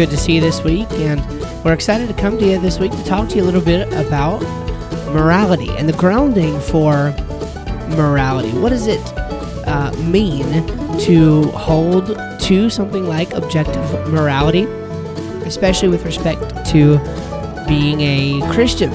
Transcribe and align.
Good 0.00 0.08
to 0.08 0.16
see 0.16 0.36
you 0.36 0.40
this 0.40 0.64
week, 0.64 0.90
and 0.92 1.20
we're 1.62 1.74
excited 1.74 2.08
to 2.08 2.14
come 2.14 2.38
to 2.38 2.46
you 2.46 2.58
this 2.58 2.78
week 2.78 2.90
to 2.90 3.04
talk 3.04 3.28
to 3.28 3.36
you 3.36 3.42
a 3.42 3.44
little 3.44 3.60
bit 3.60 3.86
about 3.88 4.40
morality 5.12 5.68
and 5.76 5.86
the 5.86 5.92
grounding 5.92 6.58
for 6.58 7.12
morality. 7.98 8.48
What 8.52 8.70
does 8.70 8.86
it 8.86 8.98
uh, 9.68 9.92
mean 10.04 10.66
to 11.00 11.42
hold 11.50 12.16
to 12.40 12.70
something 12.70 13.06
like 13.06 13.34
objective 13.34 13.84
morality, 14.08 14.62
especially 15.44 15.88
with 15.88 16.06
respect 16.06 16.40
to 16.70 16.96
being 17.68 18.00
a 18.00 18.40
Christian 18.54 18.90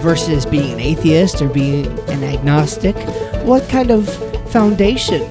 versus 0.00 0.46
being 0.46 0.74
an 0.74 0.78
atheist 0.78 1.42
or 1.42 1.48
being 1.48 1.86
an 2.08 2.22
agnostic? 2.22 2.94
What 3.44 3.68
kind 3.68 3.90
of 3.90 4.08
foundation 4.52 5.22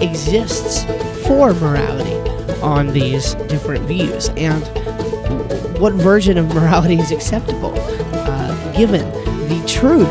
exists 0.00 0.84
for 1.26 1.54
morality 1.54 2.17
on 2.68 2.88
these 2.88 3.34
different 3.48 3.84
views? 3.86 4.28
And 4.36 4.62
what 5.78 5.94
version 5.94 6.36
of 6.36 6.54
morality 6.54 6.98
is 6.98 7.10
acceptable 7.10 7.72
uh, 7.76 8.72
given 8.76 9.10
the 9.48 9.64
truth 9.66 10.06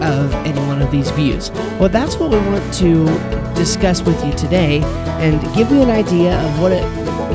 of 0.00 0.32
any 0.46 0.60
one 0.60 0.80
of 0.80 0.90
these 0.92 1.10
views? 1.10 1.50
Well, 1.80 1.88
that's 1.88 2.16
what 2.16 2.30
we 2.30 2.38
want 2.38 2.72
to 2.74 3.06
discuss 3.54 4.02
with 4.02 4.24
you 4.24 4.32
today 4.34 4.82
and 5.20 5.42
give 5.54 5.70
you 5.72 5.82
an 5.82 5.90
idea 5.90 6.40
of 6.40 6.60
what 6.60 6.72
it 6.72 6.84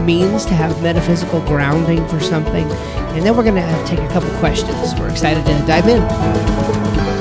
means 0.06 0.46
to 0.46 0.54
have 0.54 0.82
metaphysical 0.82 1.42
grounding 1.42 2.08
for 2.08 2.20
something. 2.22 2.66
And 3.14 3.26
then 3.26 3.36
we're 3.36 3.44
going 3.44 3.56
to 3.56 3.86
take 3.86 4.00
a 4.00 4.08
couple 4.08 4.30
questions. 4.40 4.98
We're 4.98 5.10
excited 5.10 5.46
to 5.46 5.52
dive 5.68 5.88
in. 5.88 7.19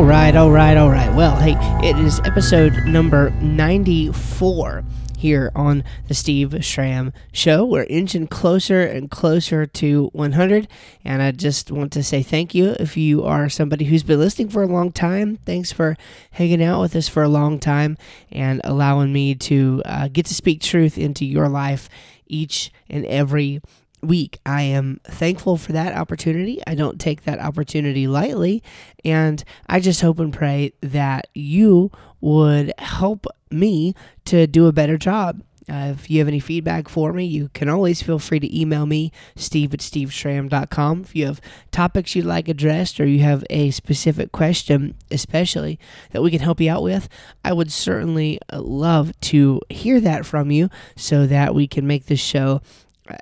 All 0.00 0.06
right, 0.06 0.34
all 0.34 0.50
right, 0.50 0.78
all 0.78 0.88
right. 0.88 1.14
Well, 1.14 1.36
hey, 1.36 1.56
it 1.86 1.98
is 1.98 2.20
episode 2.20 2.72
number 2.86 3.28
94 3.42 4.82
here 5.18 5.52
on 5.54 5.84
the 6.08 6.14
Steve 6.14 6.64
Schramm 6.64 7.12
Show. 7.32 7.66
We're 7.66 7.84
inching 7.84 8.26
closer 8.26 8.82
and 8.82 9.10
closer 9.10 9.66
to 9.66 10.08
100. 10.14 10.68
And 11.04 11.20
I 11.20 11.32
just 11.32 11.70
want 11.70 11.92
to 11.92 12.02
say 12.02 12.22
thank 12.22 12.54
you 12.54 12.70
if 12.80 12.96
you 12.96 13.24
are 13.24 13.50
somebody 13.50 13.84
who's 13.84 14.02
been 14.02 14.18
listening 14.18 14.48
for 14.48 14.62
a 14.62 14.66
long 14.66 14.90
time. 14.90 15.36
Thanks 15.44 15.70
for 15.70 15.98
hanging 16.30 16.62
out 16.62 16.80
with 16.80 16.96
us 16.96 17.06
for 17.06 17.22
a 17.22 17.28
long 17.28 17.58
time 17.58 17.98
and 18.32 18.62
allowing 18.64 19.12
me 19.12 19.34
to 19.34 19.82
uh, 19.84 20.08
get 20.08 20.24
to 20.26 20.34
speak 20.34 20.62
truth 20.62 20.96
into 20.96 21.26
your 21.26 21.50
life 21.50 21.90
each 22.26 22.72
and 22.88 23.04
every 23.04 23.60
week. 24.02 24.38
I 24.44 24.62
am 24.62 25.00
thankful 25.04 25.56
for 25.56 25.72
that 25.72 25.96
opportunity. 25.96 26.60
I 26.66 26.74
don't 26.74 27.00
take 27.00 27.24
that 27.24 27.38
opportunity 27.38 28.06
lightly. 28.06 28.62
And 29.04 29.42
I 29.68 29.80
just 29.80 30.00
hope 30.00 30.18
and 30.18 30.32
pray 30.32 30.72
that 30.80 31.28
you 31.34 31.90
would 32.20 32.72
help 32.78 33.26
me 33.50 33.94
to 34.26 34.46
do 34.46 34.66
a 34.66 34.72
better 34.72 34.96
job. 34.96 35.42
Uh, 35.70 35.94
if 35.94 36.10
you 36.10 36.18
have 36.18 36.26
any 36.26 36.40
feedback 36.40 36.88
for 36.88 37.12
me, 37.12 37.24
you 37.24 37.48
can 37.54 37.68
always 37.68 38.02
feel 38.02 38.18
free 38.18 38.40
to 38.40 38.58
email 38.58 38.86
me, 38.86 39.12
steve 39.36 39.72
at 39.72 39.80
steveschramm.com. 39.80 41.02
If 41.02 41.14
you 41.14 41.26
have 41.26 41.40
topics 41.70 42.16
you'd 42.16 42.24
like 42.24 42.48
addressed 42.48 42.98
or 42.98 43.06
you 43.06 43.20
have 43.20 43.44
a 43.50 43.70
specific 43.70 44.32
question, 44.32 44.96
especially 45.12 45.78
that 46.10 46.22
we 46.22 46.30
can 46.32 46.40
help 46.40 46.60
you 46.60 46.70
out 46.70 46.82
with, 46.82 47.08
I 47.44 47.52
would 47.52 47.70
certainly 47.70 48.40
love 48.52 49.12
to 49.20 49.60
hear 49.68 50.00
that 50.00 50.26
from 50.26 50.50
you 50.50 50.70
so 50.96 51.26
that 51.26 51.54
we 51.54 51.68
can 51.68 51.86
make 51.86 52.06
this 52.06 52.20
show 52.20 52.62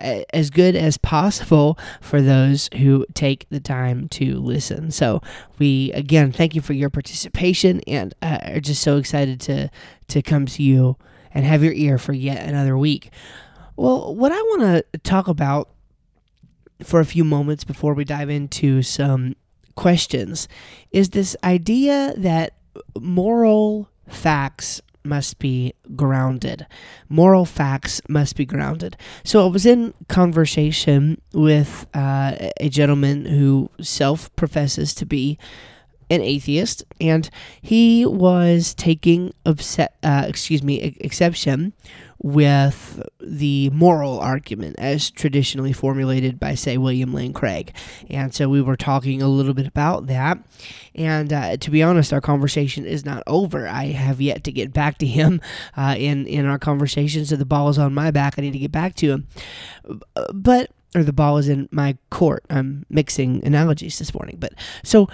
as 0.01 0.51
good 0.51 0.77
as 0.77 0.99
possible 0.99 1.79
for 2.01 2.21
those 2.21 2.69
who 2.79 3.07
take 3.15 3.47
the 3.51 3.61
time 3.61 4.09
to 4.09 4.39
listen. 4.41 4.91
So 4.91 5.23
we 5.59 5.93
again 5.93 6.33
thank 6.33 6.55
you 6.55 6.61
for 6.61 6.73
your 6.73 6.91
participation 6.91 7.81
and 7.87 8.15
uh, 8.23 8.39
are 8.45 8.61
just 8.61 8.83
so 8.83 8.97
excited 8.97 9.41
to 9.43 9.71
to 10.09 10.23
come 10.23 10.47
to 10.47 10.63
you 10.63 10.97
and 11.33 11.45
have 11.45 11.63
your 11.63 11.73
ear 11.73 11.99
for 11.99 12.13
yet 12.13 12.49
another 12.49 12.77
week. 12.77 13.11
Well, 13.77 14.15
what 14.15 14.33
I 14.33 14.41
want 14.43 14.63
to 14.93 14.99
talk 14.99 15.29
about 15.29 15.69
for 16.83 17.01
a 17.01 17.05
few 17.05 17.25
moments 17.25 17.65
before 17.65 17.95
we 17.95 18.05
dive 18.05 18.31
into 18.31 18.83
some 18.83 19.37
questions 19.77 20.49
is 20.91 21.11
this 21.11 21.37
idea 21.45 22.15
that 22.17 22.55
moral 22.99 23.89
facts 24.09 24.81
must 25.09 25.39
be 25.39 25.73
grounded. 25.97 26.67
Moral 27.09 27.45
facts 27.45 28.01
must 28.09 28.37
be 28.37 28.45
grounded. 28.45 28.97
So 29.25 29.45
I 29.45 29.51
was 29.51 29.67
in 29.67 29.95
conversation 30.09 31.21
with 31.33 31.87
uh, 31.95 32.37
a 32.61 32.69
gentleman 32.69 33.25
who 33.25 33.71
self 33.81 34.35
professes 34.37 34.95
to 34.95 35.07
be 35.07 35.39
an 36.11 36.23
atheist, 36.23 36.85
and 37.01 37.29
he 37.61 38.07
was 38.07 38.75
taking 38.75 39.35
upset, 39.45 39.95
uh, 40.03 40.25
excuse 40.27 40.63
me, 40.63 40.97
exception 41.01 41.75
with 42.21 43.03
the 43.21 43.71
moral 43.71 44.19
argument 44.19 44.77
as 44.79 45.11
traditionally 45.11 45.73
formulated 45.73 46.41
by, 46.41 46.55
say, 46.55 46.77
William 46.77 47.15
Lane 47.15 47.33
Craig. 47.33 47.73
And 48.11 48.35
so 48.35 48.49
we 48.49 48.61
were 48.61 48.77
talking 48.77 49.23
a 49.23 49.29
little 49.29 49.55
bit 49.55 49.67
about 49.67 50.09
that. 50.09 50.39
And 50.95 51.33
uh, 51.33 51.57
to 51.59 51.71
be 51.71 51.83
honest, 51.83 52.13
our 52.13 52.21
conversation 52.21 52.85
is 52.85 53.05
not 53.05 53.23
over. 53.27 53.69
I 53.69 53.87
have 53.87 54.21
yet 54.21 54.43
to 54.45 54.53
get 54.53 54.73
back 54.73 54.99
to 54.99 55.07
him 55.07 55.41
uh, 55.77 55.95
in, 55.97 56.27
in 56.27 56.45
our 56.45 56.59
conversation. 56.59 57.25
So 57.25 57.37
the 57.37 57.45
ball 57.45 57.69
is 57.69 57.79
on 57.79 57.95
my 57.95 58.11
back. 58.11 58.35
I 58.37 58.43
need 58.43 58.53
to 58.53 58.59
get 58.59 58.73
back 58.73 58.95
to 58.97 59.07
him. 59.07 59.29
But, 60.35 60.71
or 60.97 61.05
the 61.05 61.13
ball 61.13 61.39
is 61.39 61.49
in 61.49 61.69
my 61.71 61.97
court. 62.11 62.45
I'm 62.51 62.85
mixing 62.91 63.45
analogies 63.45 63.99
this 63.99 64.13
morning. 64.13 64.39
But 64.41 64.55
so 64.83 65.09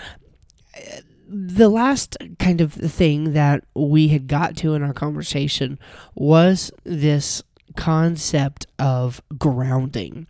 the 1.27 1.69
last 1.69 2.17
kind 2.39 2.61
of 2.61 2.73
thing 2.73 3.33
that 3.33 3.65
we 3.75 4.09
had 4.09 4.27
got 4.27 4.57
to 4.59 4.75
in 4.75 4.83
our 4.83 4.93
conversation 4.93 5.79
was 6.15 6.71
this 6.85 7.43
concept 7.77 8.67
of 8.79 9.23
grounding. 9.39 10.27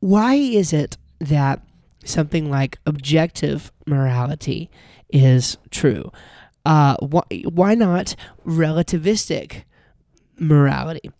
Why 0.00 0.34
is 0.34 0.72
it 0.72 0.96
that 1.20 1.62
something 2.04 2.50
like 2.50 2.78
objective 2.86 3.70
morality 3.86 4.70
is 5.10 5.58
true? 5.70 6.10
Uh, 6.64 6.96
why, 7.00 7.22
why 7.48 7.74
not 7.74 8.16
relativistic 8.46 9.64
morality? 10.38 11.10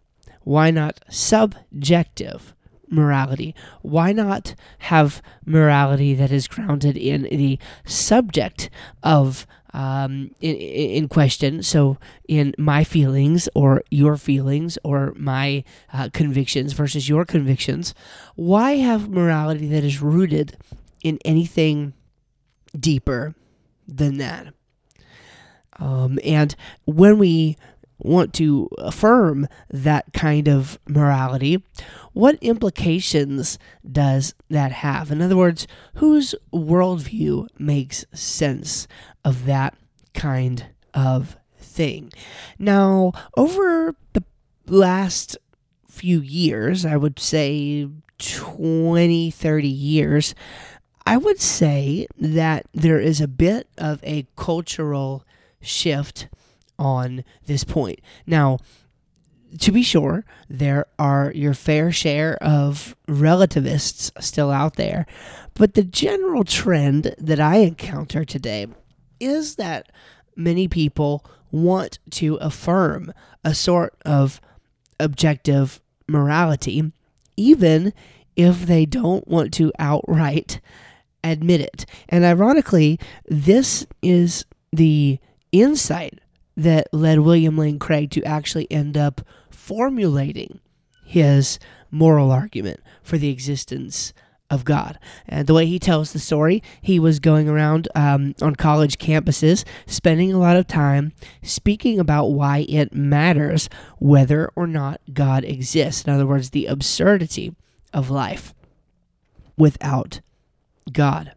Why 0.42 0.70
not 0.70 1.00
subjective 1.08 2.54
morality? 2.92 3.54
Why 3.80 4.12
not 4.12 4.54
have 4.80 5.22
morality 5.44 6.14
that 6.14 6.30
is 6.30 6.46
grounded 6.46 6.96
in 6.96 7.22
the 7.22 7.58
subject 7.84 8.70
of 9.02 9.46
um, 9.74 10.30
in, 10.40 10.56
in 10.56 11.08
question? 11.08 11.62
So, 11.62 11.98
in 12.28 12.54
my 12.58 12.84
feelings 12.84 13.48
or 13.54 13.82
your 13.90 14.16
feelings 14.16 14.78
or 14.84 15.12
my 15.16 15.64
uh, 15.92 16.10
convictions 16.12 16.72
versus 16.74 17.08
your 17.08 17.24
convictions. 17.24 17.94
Why 18.34 18.76
have 18.76 19.08
morality 19.08 19.66
that 19.68 19.84
is 19.84 20.00
rooted 20.00 20.56
in 21.02 21.18
anything 21.24 21.94
deeper 22.78 23.34
than 23.88 24.18
that? 24.18 24.54
Um, 25.78 26.18
and 26.22 26.54
when 26.84 27.18
we 27.18 27.56
want 28.02 28.34
to 28.34 28.68
affirm 28.78 29.48
that 29.70 30.12
kind 30.12 30.48
of 30.48 30.78
morality, 30.88 31.62
what 32.12 32.36
implications 32.40 33.58
does 33.90 34.34
that 34.50 34.72
have? 34.72 35.10
In 35.10 35.22
other 35.22 35.36
words, 35.36 35.66
whose 35.94 36.34
worldview 36.52 37.48
makes 37.58 38.04
sense 38.12 38.86
of 39.24 39.46
that 39.46 39.74
kind 40.14 40.66
of 40.94 41.36
thing? 41.58 42.12
Now, 42.58 43.12
over 43.36 43.94
the 44.12 44.24
last 44.66 45.36
few 45.88 46.20
years, 46.20 46.84
I 46.84 46.96
would 46.96 47.18
say 47.18 47.88
20, 48.18 49.30
30 49.30 49.68
years, 49.68 50.34
I 51.04 51.16
would 51.16 51.40
say 51.40 52.06
that 52.18 52.66
there 52.72 53.00
is 53.00 53.20
a 53.20 53.28
bit 53.28 53.68
of 53.76 54.00
a 54.04 54.26
cultural 54.36 55.24
shift 55.60 56.28
on 56.78 57.24
this 57.46 57.64
point. 57.64 58.00
Now, 58.26 58.58
to 59.58 59.70
be 59.70 59.82
sure, 59.82 60.24
there 60.48 60.86
are 60.98 61.32
your 61.34 61.54
fair 61.54 61.92
share 61.92 62.36
of 62.42 62.96
relativists 63.06 64.10
still 64.20 64.50
out 64.50 64.76
there, 64.76 65.06
but 65.54 65.74
the 65.74 65.84
general 65.84 66.44
trend 66.44 67.14
that 67.18 67.40
I 67.40 67.56
encounter 67.56 68.24
today 68.24 68.66
is 69.20 69.56
that 69.56 69.92
many 70.36 70.68
people 70.68 71.24
want 71.50 71.98
to 72.10 72.36
affirm 72.36 73.12
a 73.44 73.54
sort 73.54 73.94
of 74.06 74.40
objective 74.98 75.80
morality, 76.08 76.90
even 77.36 77.92
if 78.36 78.66
they 78.66 78.86
don't 78.86 79.28
want 79.28 79.52
to 79.54 79.70
outright 79.78 80.60
admit 81.22 81.60
it. 81.60 81.86
And 82.08 82.24
ironically, 82.24 82.98
this 83.26 83.86
is 84.00 84.46
the 84.72 85.18
insight 85.52 86.18
that 86.56 86.88
led 86.92 87.20
William 87.20 87.56
Lane 87.56 87.78
Craig 87.78 88.10
to 88.10 88.22
actually 88.24 88.70
end 88.70 88.96
up 88.96 89.20
formulating 89.50 90.60
his 91.04 91.58
moral 91.90 92.30
argument 92.30 92.80
for 93.02 93.18
the 93.18 93.30
existence 93.30 94.12
of 94.52 94.64
God. 94.66 94.98
And 95.26 95.46
the 95.46 95.54
way 95.54 95.64
he 95.64 95.78
tells 95.78 96.12
the 96.12 96.18
story, 96.18 96.62
he 96.82 96.98
was 96.98 97.20
going 97.20 97.48
around 97.48 97.88
um, 97.94 98.34
on 98.42 98.54
college 98.54 98.98
campuses, 98.98 99.64
spending 99.86 100.32
a 100.32 100.38
lot 100.38 100.58
of 100.58 100.66
time 100.66 101.12
speaking 101.42 101.98
about 101.98 102.26
why 102.26 102.66
it 102.68 102.92
matters 102.92 103.70
whether 103.98 104.50
or 104.54 104.66
not 104.66 105.00
God 105.12 105.44
exists. 105.44 106.04
In 106.04 106.12
other 106.12 106.26
words, 106.26 106.50
the 106.50 106.66
absurdity 106.66 107.54
of 107.94 108.10
life 108.10 108.54
without 109.56 110.20
God. 110.92 111.32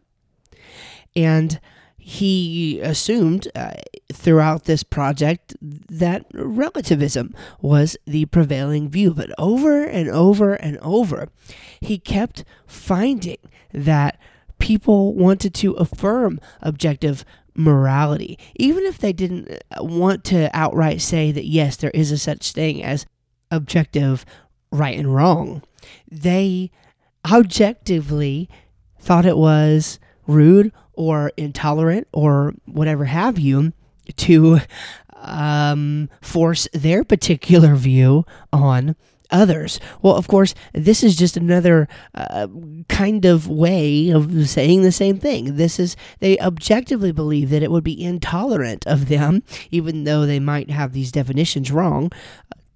And 1.16 1.62
he 2.08 2.80
assumed 2.82 3.48
uh, 3.56 3.72
throughout 4.14 4.66
this 4.66 4.84
project 4.84 5.56
that 5.60 6.24
relativism 6.36 7.34
was 7.62 7.98
the 8.06 8.26
prevailing 8.26 8.88
view. 8.88 9.12
But 9.12 9.32
over 9.40 9.84
and 9.84 10.08
over 10.08 10.54
and 10.54 10.78
over, 10.84 11.30
he 11.80 11.98
kept 11.98 12.46
finding 12.68 13.40
that 13.74 14.20
people 14.60 15.16
wanted 15.16 15.56
to 15.56 15.72
affirm 15.74 16.40
objective 16.62 17.26
morality, 17.56 18.38
even 18.56 18.84
if 18.84 19.00
they 19.00 19.12
didn't 19.12 19.50
uh, 19.72 19.84
want 19.84 20.24
to 20.26 20.56
outright 20.56 21.02
say 21.02 21.32
that, 21.32 21.48
yes, 21.48 21.76
there 21.76 21.90
is 21.90 22.12
a 22.12 22.20
such 22.20 22.52
thing 22.52 22.84
as 22.84 23.08
objective 23.50 24.28
right 24.72 25.00
and 25.00 25.16
wrong. 25.16 25.64
They 26.12 26.70
objectively 27.26 28.48
thought 29.00 29.26
it 29.26 29.38
was 29.38 29.98
rude 30.28 30.72
or 30.96 31.32
intolerant 31.38 32.08
or 32.12 32.54
whatever 32.66 33.06
have 33.06 33.40
you 33.40 33.74
to 34.18 34.60
um, 35.16 36.10
force 36.22 36.68
their 36.74 37.04
particular 37.04 37.76
view 37.76 38.26
on 38.54 38.96
others. 39.32 39.80
Well, 40.02 40.16
of 40.16 40.28
course, 40.28 40.54
this 40.74 41.04
is 41.04 41.16
just 41.16 41.36
another 41.36 41.88
uh, 42.14 42.48
kind 42.88 43.26
of 43.26 43.48
way 43.48 44.10
of 44.10 44.48
saying 44.48 44.84
the 44.84 44.92
same 44.92 45.18
thing. 45.18 45.56
This 45.56 45.80
is, 45.80 45.96
they 46.20 46.38
objectively 46.40 47.12
believe 47.12 47.50
that 47.50 47.64
it 47.64 47.72
would 47.72 47.84
be 47.84 48.02
intolerant 48.02 48.86
of 48.86 49.08
them, 49.08 49.44
even 49.72 50.04
though 50.04 50.26
they 50.26 50.40
might 50.40 50.70
have 50.70 50.94
these 50.94 51.12
definitions 51.12 51.72
wrong, 51.72 52.12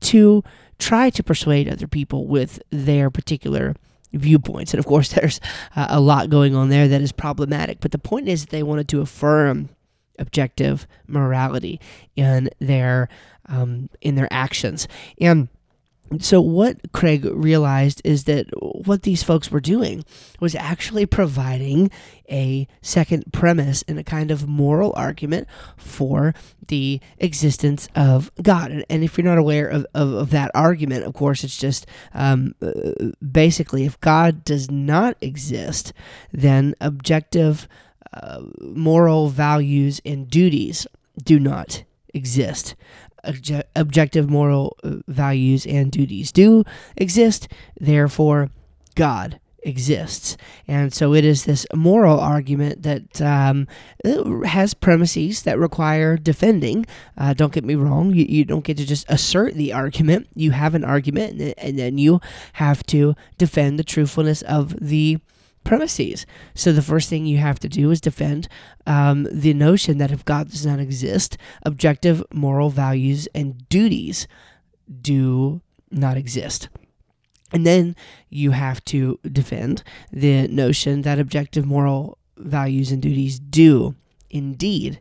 to 0.02 0.44
try 0.80 1.10
to 1.12 1.24
persuade 1.24 1.70
other 1.70 1.88
people 1.88 2.26
with 2.26 2.62
their 2.72 3.10
particular 3.10 3.76
viewpoints. 4.14 4.74
And 4.74 4.80
of 4.80 4.86
course, 4.86 5.10
there's 5.14 5.40
uh, 5.76 5.88
a 5.90 6.00
lot 6.00 6.30
going 6.30 6.56
on 6.56 6.70
there 6.70 6.88
that 6.88 7.02
is 7.02 7.12
problematic. 7.12 7.80
But 7.80 7.92
the 7.92 8.00
point 8.00 8.28
is, 8.28 8.42
that 8.42 8.50
they 8.50 8.64
wanted 8.64 8.88
to 8.90 9.02
affirm 9.02 9.70
objective 10.18 10.86
morality 11.08 11.80
in 12.16 12.50
their 12.60 13.08
um, 13.48 13.90
in 14.02 14.16
their 14.16 14.28
actions 14.32 14.88
and 15.20 15.48
so 16.18 16.42
what 16.42 16.92
Craig 16.92 17.26
realized 17.26 18.02
is 18.04 18.24
that 18.24 18.48
what 18.62 19.04
these 19.04 19.22
folks 19.22 19.52
were 19.52 19.60
doing 19.60 20.04
was 20.40 20.56
actually 20.56 21.06
providing 21.06 21.92
a 22.30 22.68
second 22.82 23.32
premise 23.32 23.84
and 23.88 24.00
a 24.00 24.04
kind 24.04 24.32
of 24.32 24.48
moral 24.48 24.94
argument 24.96 25.48
for 25.78 26.34
the 26.68 27.00
existence 27.20 27.88
of 27.96 28.32
God. 28.42 28.86
And, 28.90 29.04
if 29.04 29.18
you're 29.18 29.26
not 29.26 29.38
aware 29.38 29.68
of, 29.68 29.86
of, 29.94 30.14
of 30.14 30.30
that 30.32 30.52
argument, 30.54 31.06
of 31.06 31.14
course, 31.14 31.44
it's 31.44 31.58
just 31.58 31.86
um, 32.14 32.56
basically 33.32 33.86
if 33.86 34.00
God 34.02 34.44
does 34.44 34.70
not 34.70 35.16
exist, 35.22 35.94
then 36.32 36.76
objective 36.82 37.68
uh, 38.14 38.42
moral 38.62 39.30
values 39.30 40.02
and 40.06 40.30
duties 40.30 40.88
do 41.24 41.40
not 41.40 41.84
exist 42.14 42.76
objective 43.76 44.30
moral 44.30 44.78
uh, 44.84 44.96
values 45.08 45.66
and 45.66 45.92
duties 45.92 46.32
do 46.32 46.64
exist, 46.98 47.48
therefore, 47.80 48.50
God 48.96 49.40
exists. 49.64 50.38
And 50.68 50.94
so 50.94 51.14
it 51.14 51.26
is 51.26 51.46
this 51.46 51.66
moral 51.74 52.20
argument 52.20 52.84
that 52.84 53.22
um, 53.22 53.68
has 54.46 54.74
premises 54.74 55.44
that 55.44 55.60
require 55.60 56.18
defending. 56.18 56.86
Uh, 57.18 57.34
don't 57.34 57.54
get 57.54 57.64
me 57.64 57.76
wrong, 57.76 58.14
you, 58.14 58.26
you 58.28 58.46
don't 58.46 58.64
get 58.64 58.78
to 58.78 58.86
just 58.86 59.06
assert 59.10 59.56
the 59.56 59.74
argument. 59.74 60.28
You 60.36 60.52
have 60.52 60.76
an 60.76 60.84
argument, 60.84 61.42
and, 61.42 61.54
and 61.58 61.80
then 61.80 61.98
you 61.98 62.22
have 62.54 62.84
to 62.88 63.16
defend 63.38 63.78
the 63.78 63.84
truthfulness 63.84 64.42
of 64.44 64.80
the 64.80 65.20
premises. 65.64 66.26
So 66.56 66.72
the 66.72 66.82
first 66.82 67.10
thing 67.10 67.26
you 67.26 67.38
have 67.38 67.60
to 67.60 67.70
do 67.70 67.92
is 67.92 68.02
defend 68.02 68.48
um, 68.86 69.28
the 69.32 69.54
notion 69.54 69.98
that 69.98 70.12
if 70.12 70.26
God 70.26 70.50
does 70.50 70.66
not 70.66 70.80
exist, 70.80 71.38
objective 71.64 72.24
moral 72.34 72.70
values 72.70 73.28
and 73.36 73.68
duties 73.70 74.28
do 75.02 75.62
not 75.92 76.18
exist. 76.18 76.70
And 77.52 77.66
then 77.66 77.96
you 78.30 78.52
have 78.52 78.84
to 78.86 79.20
defend 79.24 79.84
the 80.12 80.48
notion 80.48 81.02
that 81.02 81.20
objective 81.20 81.66
moral 81.66 82.18
values 82.38 82.92
and 82.92 83.02
duties 83.02 83.40
do 83.40 83.96
indeed 84.30 85.00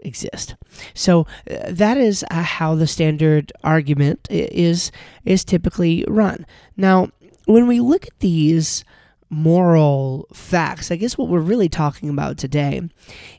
exist. 0.00 0.56
So 0.94 1.26
uh, 1.50 1.58
that 1.68 1.96
is 1.96 2.24
uh, 2.30 2.42
how 2.42 2.74
the 2.74 2.86
standard 2.86 3.52
argument 3.62 4.26
is 4.30 4.90
is 5.24 5.44
typically 5.44 6.04
run. 6.08 6.46
Now, 6.76 7.10
when 7.46 7.66
we 7.66 7.80
look 7.80 8.06
at 8.06 8.18
these 8.20 8.84
moral 9.30 10.26
facts. 10.32 10.90
I 10.90 10.96
guess 10.96 11.16
what 11.16 11.28
we're 11.28 11.40
really 11.40 11.68
talking 11.68 12.08
about 12.08 12.36
today 12.36 12.82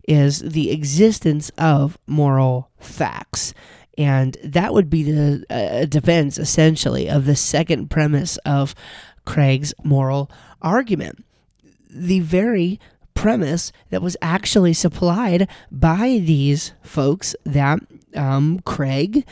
is 0.08 0.40
the 0.40 0.72
existence 0.72 1.52
of 1.58 1.98
moral 2.08 2.72
facts. 2.80 3.54
And 3.98 4.38
that 4.44 4.74
would 4.74 4.90
be 4.90 5.04
the 5.04 5.46
uh, 5.50 5.86
defense, 5.86 6.38
essentially, 6.38 7.10
of 7.10 7.26
the 7.26 7.36
second 7.36 7.90
premise 7.90 8.38
of 8.38 8.74
Craig's 9.26 9.74
moral 9.84 10.32
argument. 10.62 11.24
The 11.90 12.22
very 12.22 12.80
premise 13.14 13.74
that 13.90 14.02
was 14.02 14.16
actually 14.22 14.74
supplied 14.74 15.48
by 15.70 16.22
these 16.24 16.72
folks 16.82 17.36
that 17.46 17.80
um, 18.16 18.60
Craig 18.62 19.26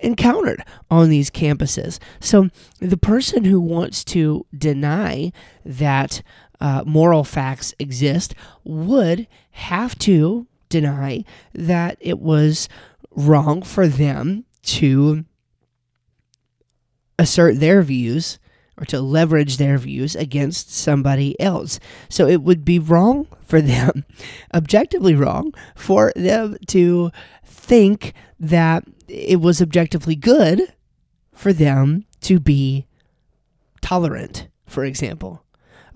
encountered 0.00 0.62
on 0.90 1.08
these 1.08 1.30
campuses. 1.30 1.98
So 2.20 2.50
the 2.80 2.96
person 2.96 3.44
who 3.44 3.60
wants 3.60 4.04
to 4.04 4.46
deny 4.56 5.32
that 5.64 6.22
uh, 6.60 6.82
moral 6.86 7.24
facts 7.24 7.74
exist 7.78 8.34
would 8.64 9.26
have 9.52 9.98
to 10.00 10.46
deny 10.68 11.24
that 11.52 11.96
it 12.00 12.18
was 12.18 12.68
wrong 13.14 13.62
for 13.62 13.86
them 13.86 14.44
to 14.62 15.24
assert 17.18 17.60
their 17.60 17.82
views 17.82 18.38
or 18.76 18.84
to 18.86 19.00
leverage 19.00 19.56
their 19.56 19.78
views 19.78 20.16
against 20.16 20.74
somebody 20.74 21.38
else. 21.40 21.78
So 22.08 22.26
it 22.26 22.42
would 22.42 22.64
be 22.64 22.78
wrong 22.78 23.28
for 23.42 23.60
them, 23.60 24.04
objectively 24.54 25.14
wrong, 25.14 25.52
for 25.76 26.12
them 26.16 26.56
to 26.68 27.12
think 27.44 28.14
that 28.44 28.84
it 29.08 29.40
was 29.40 29.62
objectively 29.62 30.16
good 30.16 30.72
for 31.32 31.52
them 31.52 32.04
to 32.20 32.38
be 32.38 32.86
tolerant, 33.80 34.48
for 34.66 34.84
example. 34.84 35.44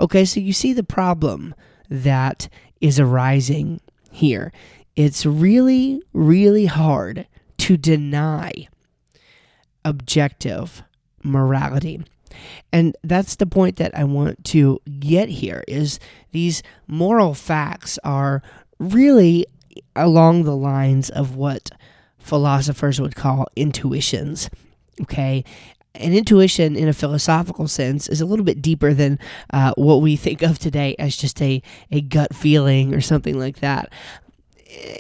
Okay, 0.01 0.25
so 0.25 0.41
you 0.41 0.53
see 0.53 0.73
the 0.73 0.83
problem 0.83 1.55
that 1.91 2.49
is 2.81 2.99
arising 2.99 3.81
here. 4.11 4.53
It's 4.97 5.27
really, 5.27 6.03
really 6.13 6.67
hard 6.67 7.27
to 7.59 7.77
deny 7.77 8.69
objective 9.85 10.83
morality. 11.23 12.05
And 12.73 12.97
that's 13.03 13.37
the 13.37 13.47
point 13.47 13.77
that 13.77 13.97
I 13.97 14.05
want 14.05 14.45
to 14.47 14.81
get 15.01 15.29
here 15.29 15.65
is 15.67 15.99
these 16.31 16.63
moral 16.87 17.35
facts 17.35 17.99
are 18.05 18.43
really 18.79 19.47
along 19.97 20.45
the 20.45 20.57
lines 20.57 21.11
of 21.11 21.37
what 21.37 21.71
philosophers 22.29 23.01
would 23.01 23.17
call 23.17 23.49
intuitions. 23.57 24.51
Okay. 25.01 25.45
An 25.95 26.13
intuition, 26.13 26.77
in 26.77 26.87
a 26.87 26.93
philosophical 26.93 27.67
sense, 27.67 28.09
is 28.09 28.21
a 28.21 28.27
little 28.27 28.45
bit 28.45 28.63
deeper 28.63 28.95
than 28.95 29.19
uh, 29.53 29.73
what 29.77 30.03
we 30.03 30.15
think 30.15 30.43
of 30.43 30.59
today 30.59 30.95
as 30.99 31.17
just 31.17 31.41
a, 31.43 31.63
a 31.91 32.03
gut 32.03 32.35
feeling 32.35 32.95
or 32.95 33.01
something 33.01 33.39
like 33.39 33.61
that. 33.61 33.91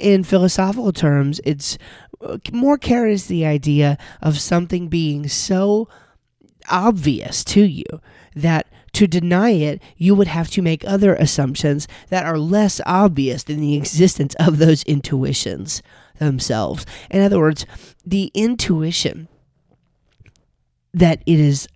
In 0.00 0.24
philosophical 0.24 0.92
terms, 0.92 1.40
it's 1.44 1.78
uh, 2.20 2.38
more 2.52 2.78
carries 2.78 3.26
the 3.26 3.44
idea 3.44 3.98
of 4.22 4.40
something 4.40 4.88
being 4.88 5.28
so 5.28 5.88
obvious 6.70 7.44
to 7.44 7.62
you 7.62 7.84
that 8.34 8.66
to 8.94 9.06
deny 9.06 9.50
it, 9.50 9.80
you 9.96 10.14
would 10.14 10.26
have 10.26 10.48
to 10.50 10.62
make 10.62 10.84
other 10.84 11.14
assumptions 11.14 11.86
that 12.08 12.24
are 12.24 12.38
less 12.38 12.80
obvious 12.86 13.44
than 13.44 13.60
the 13.60 13.76
existence 13.76 14.34
of 14.40 14.58
those 14.58 14.82
intuitions 14.84 15.82
themselves. 16.18 16.86
In 17.10 17.22
other 17.22 17.38
words, 17.38 17.66
the 18.04 18.30
intuition 18.34 19.28
that 20.92 21.22
it 21.26 21.38
is 21.38 21.68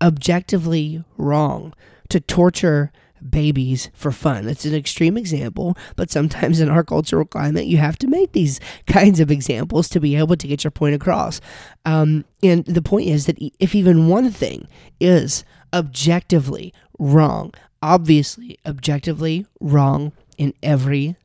objectively 0.00 1.04
wrong 1.16 1.74
to 2.08 2.20
torture 2.20 2.92
babies 3.28 3.90
for 3.92 4.10
fun. 4.10 4.48
It's 4.48 4.64
an 4.64 4.74
extreme 4.74 5.16
example, 5.16 5.76
but 5.96 6.10
sometimes 6.10 6.60
in 6.60 6.70
our 6.70 6.82
cultural 6.82 7.24
climate, 7.24 7.66
you 7.66 7.76
have 7.76 7.98
to 7.98 8.06
make 8.06 8.32
these 8.32 8.60
kinds 8.86 9.20
of 9.20 9.30
examples 9.30 9.88
to 9.90 10.00
be 10.00 10.16
able 10.16 10.36
to 10.36 10.48
get 10.48 10.64
your 10.64 10.70
point 10.70 10.94
across. 10.94 11.40
Um, 11.84 12.24
and 12.42 12.64
the 12.64 12.82
point 12.82 13.08
is 13.08 13.26
that 13.26 13.38
if 13.58 13.74
even 13.74 14.08
one 14.08 14.30
thing 14.30 14.68
is 14.98 15.44
objectively 15.72 16.72
wrong, 16.98 17.52
obviously 17.82 18.58
objectively 18.66 19.46
wrong 19.60 20.12
in 20.38 20.54
every 20.62 21.16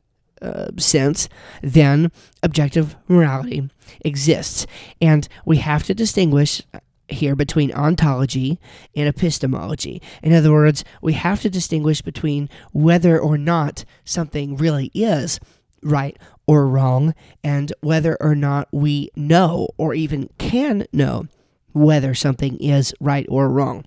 uh, 0.42 0.68
sense, 0.76 1.28
then 1.62 2.10
objective 2.42 2.96
morality 3.08 3.68
exists. 4.00 4.66
And 5.00 5.28
we 5.44 5.58
have 5.58 5.84
to 5.84 5.94
distinguish 5.94 6.62
here 7.08 7.36
between 7.36 7.72
ontology 7.72 8.58
and 8.94 9.08
epistemology. 9.08 10.02
In 10.22 10.32
other 10.32 10.52
words, 10.52 10.84
we 11.00 11.12
have 11.12 11.40
to 11.42 11.50
distinguish 11.50 12.02
between 12.02 12.48
whether 12.72 13.18
or 13.18 13.38
not 13.38 13.84
something 14.04 14.56
really 14.56 14.90
is 14.94 15.38
right 15.82 16.16
or 16.46 16.66
wrong 16.68 17.14
and 17.44 17.72
whether 17.80 18.16
or 18.20 18.34
not 18.34 18.68
we 18.72 19.10
know 19.14 19.68
or 19.76 19.94
even 19.94 20.28
can 20.38 20.86
know 20.92 21.26
whether 21.72 22.14
something 22.14 22.56
is 22.58 22.94
right 23.00 23.26
or 23.28 23.48
wrong. 23.48 23.84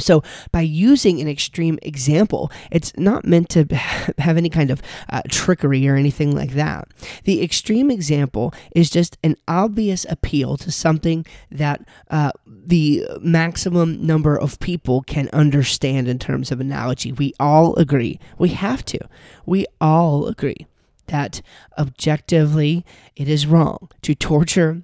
So, 0.00 0.22
by 0.52 0.62
using 0.62 1.20
an 1.20 1.28
extreme 1.28 1.78
example, 1.82 2.50
it's 2.70 2.92
not 2.96 3.24
meant 3.24 3.48
to 3.50 3.64
have 4.18 4.36
any 4.36 4.50
kind 4.50 4.70
of 4.70 4.82
uh, 5.08 5.22
trickery 5.28 5.86
or 5.88 5.96
anything 5.96 6.34
like 6.34 6.52
that. 6.52 6.88
The 7.24 7.42
extreme 7.42 7.90
example 7.90 8.52
is 8.74 8.90
just 8.90 9.18
an 9.22 9.36
obvious 9.46 10.06
appeal 10.08 10.56
to 10.58 10.70
something 10.70 11.26
that 11.50 11.86
uh, 12.10 12.32
the 12.46 13.06
maximum 13.20 14.04
number 14.04 14.36
of 14.36 14.58
people 14.60 15.02
can 15.02 15.28
understand 15.32 16.08
in 16.08 16.18
terms 16.18 16.50
of 16.50 16.60
analogy. 16.60 17.12
We 17.12 17.34
all 17.38 17.74
agree. 17.76 18.18
We 18.38 18.50
have 18.50 18.84
to. 18.86 18.98
We 19.46 19.66
all 19.80 20.26
agree 20.26 20.66
that 21.06 21.42
objectively 21.76 22.84
it 23.16 23.28
is 23.28 23.46
wrong 23.46 23.90
to 24.02 24.14
torture 24.14 24.82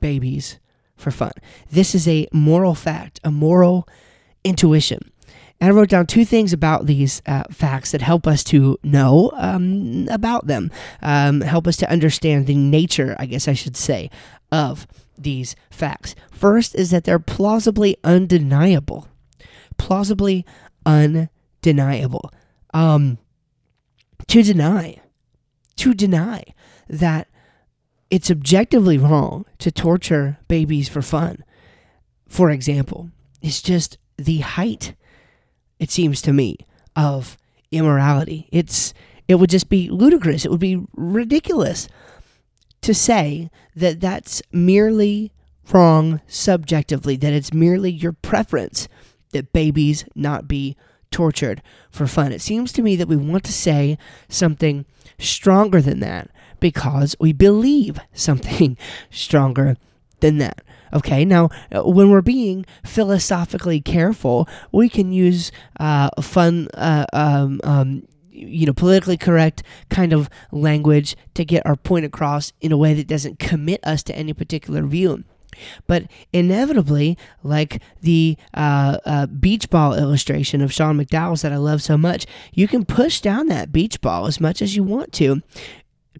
babies 0.00 0.58
for 0.96 1.10
fun. 1.10 1.32
This 1.70 1.94
is 1.94 2.06
a 2.06 2.28
moral 2.32 2.74
fact, 2.74 3.20
a 3.24 3.30
moral 3.30 3.88
intuition. 4.44 5.10
And 5.60 5.70
I 5.70 5.74
wrote 5.74 5.90
down 5.90 6.06
two 6.06 6.24
things 6.24 6.52
about 6.52 6.86
these 6.86 7.20
uh, 7.26 7.44
facts 7.50 7.92
that 7.92 8.00
help 8.00 8.26
us 8.26 8.42
to 8.44 8.78
know 8.82 9.30
um, 9.34 10.08
about 10.10 10.46
them, 10.46 10.70
um, 11.02 11.42
help 11.42 11.66
us 11.66 11.76
to 11.78 11.90
understand 11.90 12.46
the 12.46 12.54
nature, 12.54 13.14
I 13.18 13.26
guess 13.26 13.46
I 13.46 13.52
should 13.52 13.76
say, 13.76 14.10
of 14.50 14.86
these 15.18 15.54
facts. 15.70 16.14
First 16.30 16.74
is 16.74 16.90
that 16.90 17.04
they're 17.04 17.18
plausibly 17.18 17.98
undeniable. 18.02 19.08
Plausibly 19.76 20.46
undeniable. 20.86 22.32
Um, 22.72 23.18
to 24.28 24.42
deny, 24.42 25.00
to 25.76 25.92
deny 25.92 26.44
that 26.88 27.28
it's 28.10 28.30
objectively 28.30 28.96
wrong 28.96 29.44
to 29.58 29.70
torture 29.70 30.38
babies 30.48 30.88
for 30.88 31.02
fun, 31.02 31.44
for 32.28 32.50
example, 32.50 33.10
is 33.42 33.60
just 33.60 33.98
the 34.24 34.38
height, 34.38 34.94
it 35.78 35.90
seems 35.90 36.22
to 36.22 36.32
me, 36.32 36.56
of 36.96 37.36
immorality. 37.70 38.48
It's 38.52 38.94
it 39.28 39.36
would 39.36 39.50
just 39.50 39.68
be 39.68 39.88
ludicrous. 39.88 40.44
It 40.44 40.50
would 40.50 40.60
be 40.60 40.84
ridiculous 40.96 41.88
to 42.82 42.94
say 42.94 43.50
that 43.76 44.00
that's 44.00 44.42
merely 44.52 45.32
wrong 45.72 46.20
subjectively, 46.26 47.16
that 47.16 47.32
it's 47.32 47.52
merely 47.52 47.90
your 47.92 48.12
preference 48.12 48.88
that 49.32 49.52
babies 49.52 50.04
not 50.16 50.48
be 50.48 50.76
tortured 51.10 51.62
for 51.90 52.06
fun. 52.06 52.32
It 52.32 52.40
seems 52.40 52.72
to 52.72 52.82
me 52.82 52.96
that 52.96 53.08
we 53.08 53.16
want 53.16 53.44
to 53.44 53.52
say 53.52 53.98
something 54.28 54.84
stronger 55.18 55.80
than 55.80 56.00
that 56.00 56.30
because 56.58 57.16
we 57.20 57.32
believe 57.32 58.00
something 58.12 58.76
stronger 59.10 59.76
than 60.20 60.38
that. 60.38 60.62
Okay, 60.92 61.24
now 61.24 61.50
uh, 61.74 61.82
when 61.82 62.10
we're 62.10 62.22
being 62.22 62.66
philosophically 62.84 63.80
careful, 63.80 64.48
we 64.72 64.88
can 64.88 65.12
use 65.12 65.52
uh, 65.78 66.10
fun, 66.20 66.68
uh, 66.74 67.06
um, 67.12 67.60
um, 67.64 68.06
you 68.30 68.66
know, 68.66 68.72
politically 68.72 69.16
correct 69.16 69.62
kind 69.88 70.12
of 70.12 70.28
language 70.50 71.16
to 71.34 71.44
get 71.44 71.64
our 71.66 71.76
point 71.76 72.04
across 72.04 72.52
in 72.60 72.72
a 72.72 72.76
way 72.76 72.94
that 72.94 73.06
doesn't 73.06 73.38
commit 73.38 73.80
us 73.84 74.02
to 74.04 74.16
any 74.16 74.32
particular 74.32 74.82
view. 74.82 75.24
But 75.86 76.04
inevitably, 76.32 77.18
like 77.42 77.82
the 78.00 78.36
uh, 78.54 78.98
uh, 79.04 79.26
beach 79.26 79.68
ball 79.68 79.94
illustration 79.94 80.60
of 80.60 80.72
Sean 80.72 80.98
McDowell's 80.98 81.42
that 81.42 81.52
I 81.52 81.56
love 81.56 81.82
so 81.82 81.98
much, 81.98 82.26
you 82.52 82.68
can 82.68 82.84
push 82.84 83.20
down 83.20 83.48
that 83.48 83.72
beach 83.72 84.00
ball 84.00 84.26
as 84.26 84.40
much 84.40 84.62
as 84.62 84.76
you 84.76 84.84
want 84.84 85.12
to, 85.14 85.42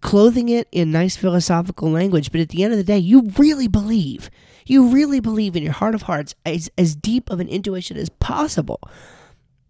clothing 0.01 0.49
it 0.49 0.67
in 0.71 0.91
nice 0.91 1.15
philosophical 1.15 1.89
language. 1.89 2.31
But 2.31 2.41
at 2.41 2.49
the 2.49 2.63
end 2.63 2.73
of 2.73 2.77
the 2.77 2.83
day, 2.83 2.97
you 2.97 3.31
really 3.37 3.67
believe 3.67 4.29
you 4.65 4.89
really 4.89 5.19
believe 5.19 5.55
in 5.55 5.63
your 5.63 5.73
heart 5.73 5.95
of 5.95 6.03
hearts, 6.03 6.35
as, 6.45 6.69
as 6.77 6.95
deep 6.95 7.29
of 7.29 7.39
an 7.39 7.47
intuition 7.47 7.97
as 7.97 8.09
possible, 8.09 8.79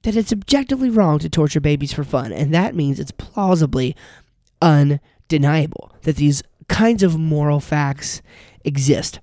that 0.03 0.15
it's 0.15 0.33
objectively 0.33 0.89
wrong 0.89 1.19
to 1.19 1.29
torture 1.29 1.59
babies 1.59 1.93
for 1.93 2.03
fun. 2.03 2.31
And 2.31 2.53
that 2.53 2.75
means 2.75 2.99
it's 2.99 3.11
plausibly 3.11 3.95
undeniable 4.61 5.95
that 6.01 6.15
these 6.15 6.41
kinds 6.67 7.03
of 7.03 7.17
moral 7.17 7.59
facts 7.59 8.21
exist. 8.63 9.19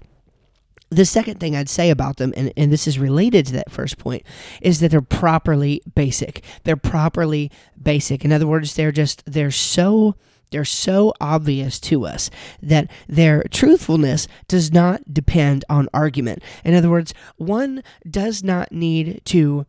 The 0.91 1.05
second 1.05 1.39
thing 1.39 1.55
I'd 1.55 1.69
say 1.69 1.91
about 1.91 2.17
them, 2.17 2.33
and, 2.37 2.53
and 2.57 2.73
this 2.73 2.87
is 2.87 2.99
related 2.99 3.47
to 3.47 3.53
that 3.55 3.71
first 3.71 3.99
point, 3.99 4.23
is 4.63 4.81
that 4.81 4.91
they're 4.91 5.03
properly 5.03 5.83
basic. 5.95 6.43
They're 6.65 6.77
properly 6.77 7.51
basic. 7.81 8.25
In 8.25 8.33
other 8.33 8.47
words, 8.47 8.75
they're 8.75 8.93
just, 8.93 9.23
they're 9.27 9.51
so 9.51 10.15
they're 10.51 10.65
so 10.65 11.13
obvious 11.21 11.81
to 11.81 12.07
us 12.07 12.31
that 12.63 12.91
their 13.09 13.43
truthfulness 13.51 14.29
does 14.47 14.73
not 14.73 15.13
depend 15.13 15.65
on 15.69 15.89
argument. 15.93 16.43
In 16.65 16.75
other 16.75 16.91
words, 16.91 17.15
one 17.37 17.83
does 18.09 18.43
not 18.43 18.73
need 18.73 19.23
to 19.27 19.67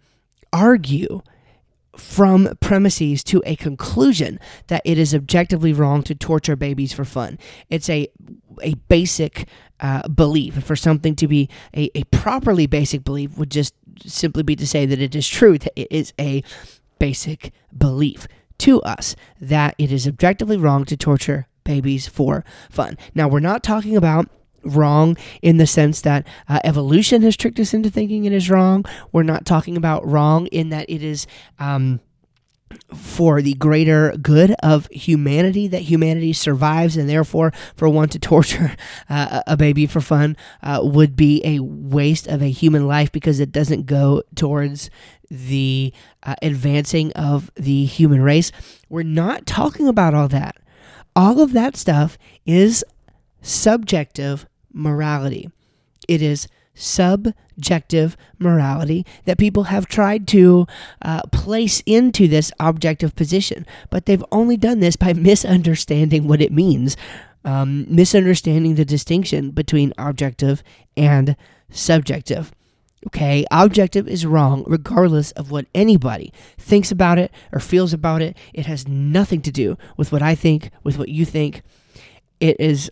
argue 0.51 1.21
from 1.97 2.55
premises 2.61 3.23
to 3.25 3.43
a 3.45 3.55
conclusion 3.55 4.39
that 4.67 4.81
it 4.85 4.97
is 4.97 5.13
objectively 5.13 5.73
wrong 5.73 6.01
to 6.03 6.15
torture 6.15 6.55
babies 6.55 6.93
for 6.93 7.03
fun. 7.05 7.37
It's 7.69 7.89
a 7.89 8.07
a 8.61 8.75
basic 8.87 9.47
uh, 9.79 10.07
belief. 10.07 10.63
For 10.63 10.75
something 10.75 11.15
to 11.15 11.27
be 11.27 11.49
a, 11.75 11.89
a 11.95 12.03
properly 12.05 12.67
basic 12.67 13.03
belief 13.03 13.37
would 13.37 13.51
just 13.51 13.73
simply 14.05 14.43
be 14.43 14.55
to 14.55 14.67
say 14.67 14.85
that 14.85 15.01
it 15.01 15.15
is 15.15 15.27
true, 15.27 15.57
that 15.57 15.73
it 15.75 15.87
is 15.91 16.13
a 16.19 16.43
basic 16.99 17.51
belief 17.77 18.27
to 18.59 18.81
us 18.83 19.15
that 19.41 19.75
it 19.77 19.91
is 19.91 20.07
objectively 20.07 20.57
wrong 20.57 20.85
to 20.85 20.97
torture 20.97 21.47
babies 21.63 22.07
for 22.07 22.43
fun. 22.69 22.97
Now, 23.13 23.27
we're 23.27 23.39
not 23.39 23.63
talking 23.63 23.95
about 23.95 24.29
wrong 24.63 25.17
in 25.41 25.57
the 25.57 25.67
sense 25.67 26.01
that 26.01 26.27
uh, 26.47 26.59
evolution 26.63 27.21
has 27.21 27.37
tricked 27.37 27.59
us 27.59 27.73
into 27.73 27.89
thinking 27.89 28.25
it 28.25 28.33
is 28.33 28.49
wrong. 28.49 28.85
We're 29.11 29.23
not 29.23 29.45
talking 29.45 29.77
about 29.77 30.05
wrong 30.05 30.47
in 30.47 30.69
that 30.69 30.89
it 30.89 31.03
is. 31.03 31.27
Um, 31.59 32.01
for 32.93 33.41
the 33.41 33.53
greater 33.53 34.15
good 34.21 34.51
of 34.63 34.87
humanity, 34.91 35.67
that 35.67 35.83
humanity 35.83 36.33
survives, 36.33 36.97
and 36.97 37.09
therefore, 37.09 37.51
for 37.75 37.89
one 37.89 38.09
to 38.09 38.19
torture 38.19 38.75
uh, 39.09 39.41
a 39.47 39.57
baby 39.57 39.85
for 39.85 40.01
fun 40.01 40.35
uh, 40.63 40.79
would 40.83 41.15
be 41.15 41.41
a 41.45 41.59
waste 41.59 42.27
of 42.27 42.41
a 42.41 42.49
human 42.49 42.87
life 42.87 43.11
because 43.11 43.39
it 43.39 43.51
doesn't 43.51 43.85
go 43.85 44.23
towards 44.35 44.89
the 45.29 45.93
uh, 46.23 46.35
advancing 46.41 47.11
of 47.13 47.51
the 47.55 47.85
human 47.85 48.21
race. 48.21 48.51
We're 48.89 49.03
not 49.03 49.45
talking 49.45 49.87
about 49.87 50.13
all 50.13 50.27
that. 50.29 50.57
All 51.15 51.41
of 51.41 51.53
that 51.53 51.75
stuff 51.75 52.17
is 52.45 52.83
subjective 53.41 54.47
morality. 54.73 55.49
It 56.07 56.21
is 56.21 56.47
subjective 56.79 58.15
morality 58.39 59.05
that 59.25 59.37
people 59.37 59.63
have 59.63 59.87
tried 59.87 60.27
to 60.29 60.65
uh, 61.01 61.21
place 61.31 61.83
into 61.85 62.27
this 62.27 62.51
objective 62.59 63.15
position, 63.15 63.65
but 63.89 64.05
they've 64.05 64.23
only 64.31 64.57
done 64.57 64.79
this 64.79 64.95
by 64.95 65.13
misunderstanding 65.13 66.27
what 66.27 66.41
it 66.41 66.51
means, 66.51 66.95
um, 67.43 67.85
misunderstanding 67.93 68.75
the 68.75 68.85
distinction 68.85 69.51
between 69.51 69.93
objective 69.97 70.63
and 70.95 71.35
subjective. 71.69 72.51
Okay, 73.07 73.45
objective 73.49 74.09
is 74.09 74.25
wrong 74.25 74.65
regardless 74.67 75.31
of 75.31 75.51
what 75.51 75.67
anybody 75.73 76.33
thinks 76.57 76.91
about 76.91 77.17
it 77.17 77.31
or 77.53 77.59
feels 77.59 77.93
about 77.93 78.21
it. 78.21 78.35
It 78.53 78.65
has 78.65 78.87
nothing 78.87 79.41
to 79.43 79.51
do 79.51 79.77
with 79.95 80.11
what 80.11 80.21
I 80.21 80.35
think, 80.35 80.69
with 80.83 80.97
what 80.97 81.07
you 81.07 81.23
think. 81.23 81.61
It 82.41 82.59
is 82.59 82.91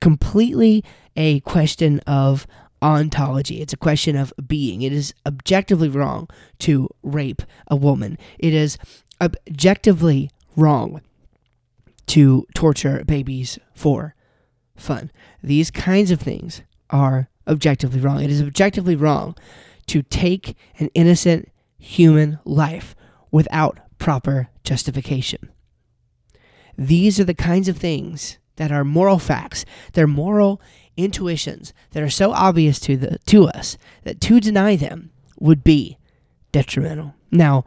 completely 0.00 0.84
a 1.16 1.40
question 1.40 2.00
of 2.00 2.46
ontology. 2.82 3.60
It's 3.60 3.72
a 3.72 3.78
question 3.78 4.16
of 4.16 4.32
being. 4.46 4.82
It 4.82 4.92
is 4.92 5.14
objectively 5.24 5.88
wrong 5.88 6.28
to 6.60 6.88
rape 7.02 7.42
a 7.68 7.76
woman. 7.76 8.18
It 8.38 8.52
is 8.52 8.76
objectively 9.20 10.30
wrong 10.56 11.00
to 12.08 12.46
torture 12.54 13.04
babies 13.06 13.58
for 13.74 14.14
fun. 14.76 15.10
These 15.42 15.70
kinds 15.70 16.10
of 16.10 16.20
things 16.20 16.62
are 16.90 17.28
objectively 17.46 18.00
wrong. 18.00 18.22
It 18.22 18.30
is 18.30 18.42
objectively 18.42 18.96
wrong 18.96 19.36
to 19.86 20.02
take 20.02 20.56
an 20.78 20.90
innocent 20.94 21.48
human 21.78 22.38
life 22.44 22.94
without 23.30 23.78
proper 23.98 24.48
justification. 24.64 25.50
These 26.76 27.20
are 27.20 27.24
the 27.24 27.34
kinds 27.34 27.68
of 27.68 27.76
things 27.76 28.38
that 28.56 28.72
are 28.72 28.84
moral 28.84 29.18
facts. 29.18 29.64
They're 29.92 30.06
moral 30.06 30.60
intuitions 30.96 31.72
that 31.92 32.02
are 32.02 32.10
so 32.10 32.32
obvious 32.32 32.78
to 32.80 32.96
the 32.96 33.18
to 33.26 33.46
us 33.46 33.78
that 34.04 34.20
to 34.22 34.40
deny 34.40 34.76
them 34.76 35.10
would 35.38 35.64
be 35.64 35.98
detrimental. 36.52 37.14
Now, 37.30 37.64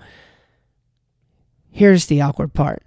here's 1.72 2.06
the 2.06 2.22
awkward 2.22 2.54
part 2.54 2.84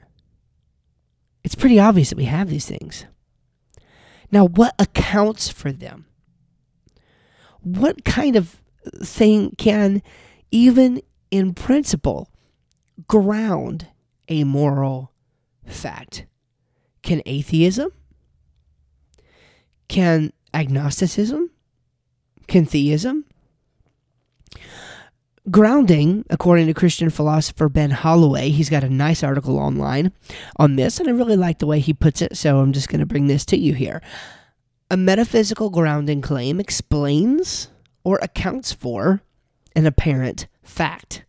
it's 1.45 1.55
pretty 1.55 1.79
obvious 1.79 2.11
that 2.11 2.19
we 2.19 2.25
have 2.25 2.51
these 2.51 2.67
things. 2.67 3.07
Now, 4.31 4.47
what 4.47 4.75
accounts 4.79 5.49
for 5.49 5.73
them? 5.73 6.07
What 7.63 8.05
kind 8.05 8.37
of 8.37 8.61
thing 9.03 9.55
can, 9.57 10.03
even 10.51 11.01
in 11.31 11.55
principle, 11.55 12.29
ground 13.07 13.89
a 14.29 14.45
moral 14.45 15.13
fact? 15.67 16.27
Can 17.03 17.23
atheism? 17.27 17.91
Can 19.89 20.33
agnosticism? 20.53 21.51
Can 22.47 22.65
theism? 22.65 23.25
grounding, 25.51 26.25
according 26.31 26.67
to 26.67 26.75
Christian 26.75 27.11
philosopher 27.11 27.69
Ben 27.69 27.91
Holloway, 27.91 28.51
he's 28.51 28.71
got 28.71 28.85
a 28.85 28.89
nice 28.89 29.23
article 29.23 29.59
online 29.59 30.13
on 30.57 30.77
this, 30.77 30.99
and 30.99 31.09
I 31.09 31.13
really 31.13 31.37
like 31.37 31.59
the 31.59 31.67
way 31.67 31.81
he 31.81 31.93
puts 31.93 32.23
it, 32.23 32.37
so 32.37 32.59
I'm 32.59 32.73
just 32.73 32.89
going 32.89 33.01
to 33.01 33.07
bring 33.07 33.27
this 33.27 33.45
to 33.47 33.57
you 33.57 33.75
here. 33.75 34.03
A 34.91 34.97
metaphysical 34.97 35.71
grounding 35.71 36.21
claim 36.21 36.61
explains 36.61 37.69
or 38.05 38.19
accounts 38.23 38.73
for 38.73 39.23
an 39.77 39.87
apparent 39.87 40.47
fact. 40.63 41.25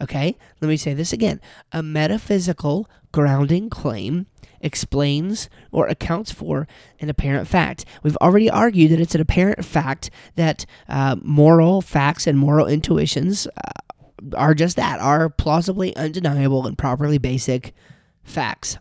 Okay, 0.00 0.36
let 0.60 0.68
me 0.68 0.76
say 0.76 0.94
this 0.94 1.12
again. 1.12 1.40
A 1.72 1.82
metaphysical 1.82 2.88
grounding 3.12 3.70
claim 3.70 4.26
explains 4.64 5.48
or 5.70 5.86
accounts 5.86 6.32
for 6.32 6.66
an 7.00 7.08
apparent 7.08 7.46
fact. 7.46 7.84
We've 8.02 8.16
already 8.16 8.50
argued 8.50 8.90
that 8.90 9.00
it's 9.00 9.14
an 9.14 9.20
apparent 9.20 9.64
fact 9.64 10.10
that 10.34 10.66
uh, 10.88 11.16
moral 11.22 11.80
facts 11.82 12.26
and 12.26 12.38
moral 12.38 12.66
intuitions 12.66 13.46
uh, 13.46 14.34
are 14.36 14.54
just 14.54 14.76
that, 14.76 14.98
are 15.00 15.28
plausibly 15.28 15.94
undeniable 15.96 16.66
and 16.66 16.76
properly 16.76 17.18
basic 17.18 17.74
facts. 18.22 18.78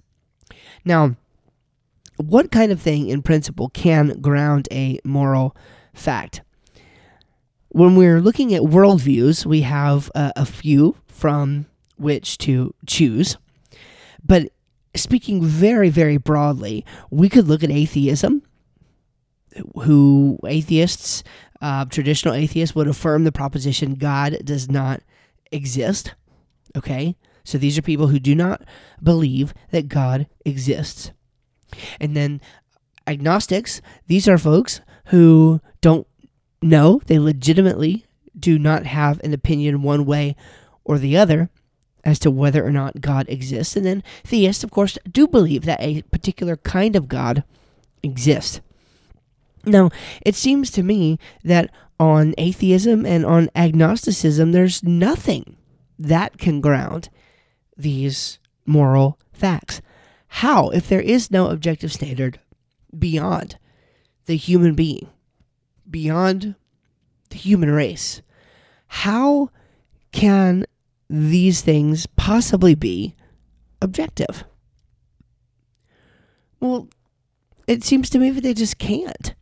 Now, 0.85 1.15
what 2.17 2.51
kind 2.51 2.71
of 2.71 2.81
thing 2.81 3.09
in 3.09 3.21
principle 3.21 3.69
can 3.69 4.21
ground 4.21 4.67
a 4.71 4.99
moral 5.03 5.55
fact? 5.93 6.41
When 7.69 7.95
we're 7.95 8.21
looking 8.21 8.53
at 8.53 8.61
worldviews, 8.61 9.45
we 9.45 9.61
have 9.61 10.11
uh, 10.15 10.31
a 10.35 10.45
few 10.45 10.95
from 11.07 11.65
which 11.97 12.37
to 12.39 12.73
choose. 12.85 13.37
But 14.23 14.49
speaking 14.95 15.43
very, 15.43 15.89
very 15.89 16.17
broadly, 16.17 16.85
we 17.09 17.29
could 17.29 17.47
look 17.47 17.63
at 17.63 17.71
atheism, 17.71 18.43
who 19.83 20.39
atheists, 20.45 21.23
uh, 21.61 21.85
traditional 21.85 22.33
atheists, 22.33 22.75
would 22.75 22.87
affirm 22.87 23.23
the 23.23 23.31
proposition 23.31 23.95
God 23.95 24.37
does 24.43 24.69
not 24.69 25.01
exist. 25.51 26.13
Okay? 26.75 27.15
So 27.43 27.57
these 27.57 27.77
are 27.77 27.83
people 27.83 28.07
who 28.07 28.19
do 28.19 28.35
not 28.35 28.63
believe 29.01 29.53
that 29.71 29.89
God 29.89 30.27
exists. 30.45 31.11
And 31.99 32.15
then 32.15 32.41
agnostics, 33.07 33.81
these 34.07 34.27
are 34.27 34.37
folks 34.37 34.81
who 35.07 35.59
don't 35.81 36.07
know, 36.61 37.01
they 37.07 37.19
legitimately 37.19 38.05
do 38.37 38.57
not 38.57 38.85
have 38.85 39.19
an 39.23 39.33
opinion 39.33 39.83
one 39.83 40.05
way 40.05 40.35
or 40.83 40.97
the 40.97 41.17
other 41.17 41.49
as 42.03 42.19
to 42.19 42.31
whether 42.31 42.65
or 42.65 42.71
not 42.71 43.01
God 43.01 43.27
exists. 43.29 43.75
And 43.75 43.85
then 43.85 44.03
theists, 44.23 44.63
of 44.63 44.71
course, 44.71 44.97
do 45.09 45.27
believe 45.27 45.65
that 45.65 45.81
a 45.81 46.01
particular 46.03 46.57
kind 46.57 46.95
of 46.95 47.07
God 47.07 47.43
exists. 48.01 48.61
Now, 49.65 49.89
it 50.21 50.35
seems 50.35 50.71
to 50.71 50.83
me 50.83 51.17
that 51.43 51.69
on 51.99 52.33
atheism 52.37 53.05
and 53.05 53.25
on 53.25 53.49
agnosticism, 53.55 54.51
there's 54.51 54.83
nothing 54.83 55.55
that 55.97 56.37
can 56.37 56.59
ground 56.59 57.09
these 57.77 58.39
moral 58.65 59.17
facts. 59.31 59.81
How, 60.27 60.69
if 60.69 60.89
there 60.89 61.01
is 61.01 61.31
no 61.31 61.49
objective 61.49 61.93
standard 61.93 62.39
beyond 62.97 63.57
the 64.25 64.35
human 64.35 64.73
being, 64.73 65.07
beyond 65.89 66.55
the 67.29 67.37
human 67.37 67.71
race, 67.71 68.21
how 68.87 69.49
can 70.11 70.65
these 71.09 71.61
things 71.61 72.05
possibly 72.15 72.75
be 72.75 73.15
objective? 73.81 74.43
Well, 76.59 76.87
it 77.67 77.83
seems 77.83 78.09
to 78.11 78.19
me 78.19 78.29
that 78.31 78.41
they 78.41 78.53
just 78.53 78.77
can't. 78.77 79.35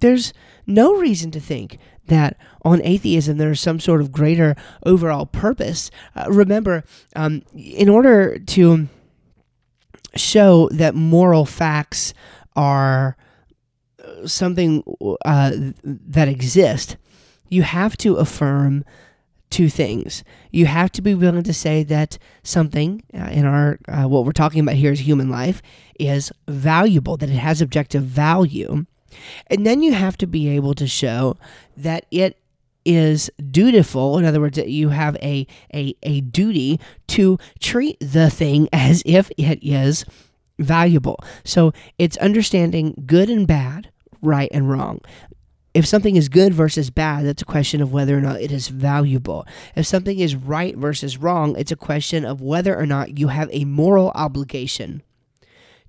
There's 0.00 0.32
no 0.66 0.94
reason 0.94 1.30
to 1.32 1.40
think 1.40 1.78
that 2.06 2.36
on 2.62 2.82
atheism 2.82 3.38
there's 3.38 3.60
some 3.60 3.80
sort 3.80 4.00
of 4.00 4.12
greater 4.12 4.54
overall 4.84 5.26
purpose. 5.26 5.90
Uh, 6.14 6.26
remember, 6.28 6.84
um, 7.16 7.42
in 7.54 7.88
order 7.88 8.38
to 8.38 8.88
show 10.16 10.68
that 10.70 10.94
moral 10.94 11.44
facts 11.44 12.14
are 12.54 13.16
uh, 14.02 14.26
something 14.26 14.82
uh, 15.24 15.52
that 15.82 16.28
exist, 16.28 16.96
you 17.48 17.62
have 17.62 17.96
to 17.96 18.16
affirm 18.16 18.84
two 19.50 19.68
things. 19.68 20.24
You 20.50 20.66
have 20.66 20.90
to 20.92 21.02
be 21.02 21.14
willing 21.14 21.44
to 21.44 21.54
say 21.54 21.82
that 21.84 22.18
something 22.42 23.02
uh, 23.14 23.28
in 23.30 23.44
our 23.44 23.78
uh, 23.88 24.08
what 24.08 24.24
we're 24.24 24.32
talking 24.32 24.60
about 24.60 24.74
here 24.74 24.92
is 24.92 25.00
human 25.00 25.28
life 25.28 25.62
is 25.98 26.32
valuable, 26.48 27.16
that 27.16 27.30
it 27.30 27.34
has 27.34 27.60
objective 27.60 28.02
value. 28.02 28.86
And 29.46 29.64
then 29.64 29.82
you 29.82 29.92
have 29.92 30.18
to 30.18 30.26
be 30.26 30.48
able 30.48 30.74
to 30.74 30.88
show 30.88 31.36
that 31.76 32.04
it 32.10 32.36
is 32.84 33.30
dutiful. 33.50 34.18
In 34.18 34.24
other 34.24 34.40
words, 34.40 34.56
that 34.56 34.68
you 34.68 34.88
have 34.90 35.16
a, 35.16 35.46
a, 35.72 35.94
a 36.02 36.20
duty 36.20 36.80
to 37.08 37.38
treat 37.60 37.96
the 38.00 38.28
thing 38.28 38.68
as 38.72 39.02
if 39.06 39.30
it 39.38 39.60
is 39.62 40.04
valuable. 40.58 41.18
So 41.44 41.72
it's 41.98 42.16
understanding 42.18 43.04
good 43.06 43.30
and 43.30 43.46
bad, 43.46 43.90
right 44.20 44.48
and 44.52 44.68
wrong 44.68 45.00
if 45.74 45.86
something 45.86 46.14
is 46.14 46.28
good 46.28 46.54
versus 46.54 46.88
bad, 46.90 47.26
that's 47.26 47.42
a 47.42 47.46
question 47.46 47.82
of 47.82 47.92
whether 47.92 48.16
or 48.16 48.20
not 48.20 48.40
it 48.40 48.52
is 48.52 48.68
valuable. 48.68 49.44
If 49.74 49.86
something 49.86 50.20
is 50.20 50.36
right 50.36 50.76
versus 50.76 51.18
wrong, 51.18 51.56
it's 51.58 51.72
a 51.72 51.76
question 51.76 52.24
of 52.24 52.40
whether 52.40 52.78
or 52.78 52.86
not 52.86 53.18
you 53.18 53.28
have 53.28 53.50
a 53.52 53.64
moral 53.64 54.12
obligation 54.14 55.02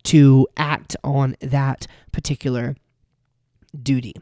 to 0.04 0.48
act 0.58 0.96
on 1.04 1.36
that 1.40 1.86
particular 2.12 2.76
duty. 3.82 4.16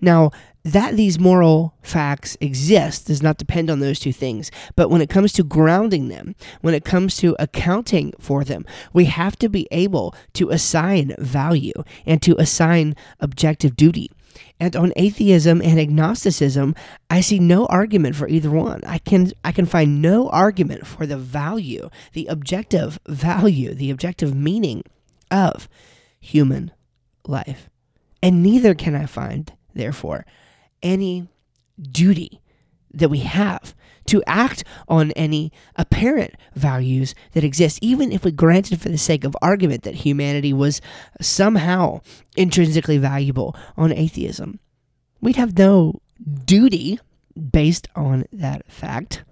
Now, 0.00 0.30
that 0.62 0.96
these 0.96 1.18
moral 1.18 1.74
facts 1.82 2.36
exist 2.40 3.08
does 3.08 3.22
not 3.22 3.36
depend 3.36 3.68
on 3.68 3.80
those 3.80 4.00
two 4.00 4.12
things. 4.12 4.50
But 4.76 4.88
when 4.88 5.02
it 5.02 5.10
comes 5.10 5.32
to 5.34 5.44
grounding 5.44 6.08
them, 6.08 6.34
when 6.62 6.74
it 6.74 6.84
comes 6.84 7.16
to 7.18 7.36
accounting 7.38 8.14
for 8.18 8.44
them, 8.44 8.64
we 8.92 9.04
have 9.06 9.36
to 9.40 9.48
be 9.50 9.68
able 9.70 10.14
to 10.34 10.48
assign 10.48 11.14
value 11.18 11.74
and 12.06 12.22
to 12.22 12.36
assign 12.40 12.94
objective 13.20 13.76
duty. 13.76 14.10
And 14.60 14.74
on 14.76 14.92
atheism 14.96 15.60
and 15.62 15.78
agnosticism, 15.78 16.74
I 17.10 17.20
see 17.20 17.38
no 17.38 17.66
argument 17.66 18.16
for 18.16 18.28
either 18.28 18.50
one. 18.50 18.80
I 18.86 18.98
can 18.98 19.32
I 19.44 19.52
can 19.52 19.66
find 19.66 20.00
no 20.00 20.28
argument 20.28 20.86
for 20.86 21.06
the 21.06 21.16
value, 21.16 21.90
the 22.12 22.26
objective 22.26 22.98
value, 23.06 23.74
the 23.74 23.90
objective 23.90 24.34
meaning 24.34 24.82
of 25.30 25.68
human 26.20 26.72
life. 27.26 27.68
And 28.22 28.42
neither 28.42 28.74
can 28.74 28.94
I 28.94 29.06
find, 29.06 29.52
therefore, 29.74 30.24
any 30.82 31.28
duty 31.80 32.40
that 32.98 33.08
we 33.08 33.20
have 33.20 33.74
to 34.06 34.22
act 34.26 34.64
on 34.88 35.10
any 35.12 35.50
apparent 35.76 36.34
values 36.54 37.14
that 37.32 37.44
exist, 37.44 37.78
even 37.80 38.12
if 38.12 38.24
we 38.24 38.30
granted 38.30 38.80
for 38.80 38.88
the 38.88 38.98
sake 38.98 39.24
of 39.24 39.36
argument 39.40 39.82
that 39.82 39.94
humanity 39.94 40.52
was 40.52 40.80
somehow 41.20 42.00
intrinsically 42.36 42.98
valuable 42.98 43.56
on 43.76 43.92
atheism. 43.92 44.60
We'd 45.20 45.36
have 45.36 45.56
no 45.56 46.00
duty 46.44 47.00
based 47.50 47.88
on 47.96 48.26
that 48.32 48.70
fact 48.70 49.24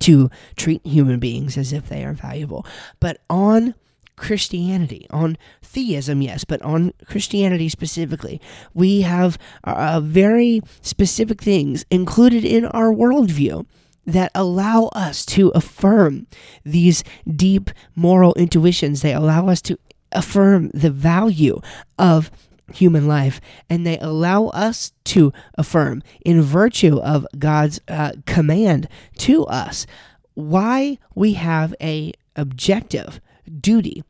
to 0.00 0.30
treat 0.56 0.84
human 0.84 1.18
beings 1.18 1.56
as 1.56 1.72
if 1.72 1.88
they 1.88 2.04
are 2.04 2.12
valuable. 2.12 2.66
But 3.00 3.20
on 3.30 3.74
Christianity, 4.16 5.06
on 5.10 5.36
theism, 5.62 6.22
yes, 6.22 6.44
but 6.44 6.60
on 6.62 6.92
Christianity 7.06 7.68
specifically, 7.68 8.40
we 8.74 9.02
have 9.02 9.38
uh, 9.64 10.00
very 10.00 10.62
specific 10.80 11.40
things 11.40 11.84
included 11.90 12.44
in 12.44 12.64
our 12.66 12.92
worldview 12.92 13.66
that 14.06 14.30
allow 14.34 14.86
us 14.86 15.26
to 15.26 15.48
affirm 15.48 16.26
these 16.64 17.02
deep 17.34 17.70
moral 17.94 18.32
intuitions. 18.34 19.02
They 19.02 19.12
allow 19.12 19.48
us 19.48 19.60
to 19.62 19.78
affirm 20.12 20.70
the 20.72 20.90
value 20.90 21.60
of 21.98 22.30
human 22.72 23.06
life, 23.06 23.40
and 23.68 23.86
they 23.86 23.98
allow 23.98 24.46
us 24.48 24.92
to 25.04 25.32
affirm, 25.54 26.02
in 26.24 26.42
virtue 26.42 26.98
of 26.98 27.26
God's 27.38 27.80
uh, 27.88 28.12
command 28.26 28.88
to 29.18 29.44
us, 29.46 29.86
why 30.34 30.98
we 31.14 31.34
have 31.34 31.74
a 31.80 32.12
objective 32.34 33.20
duty 33.60 34.02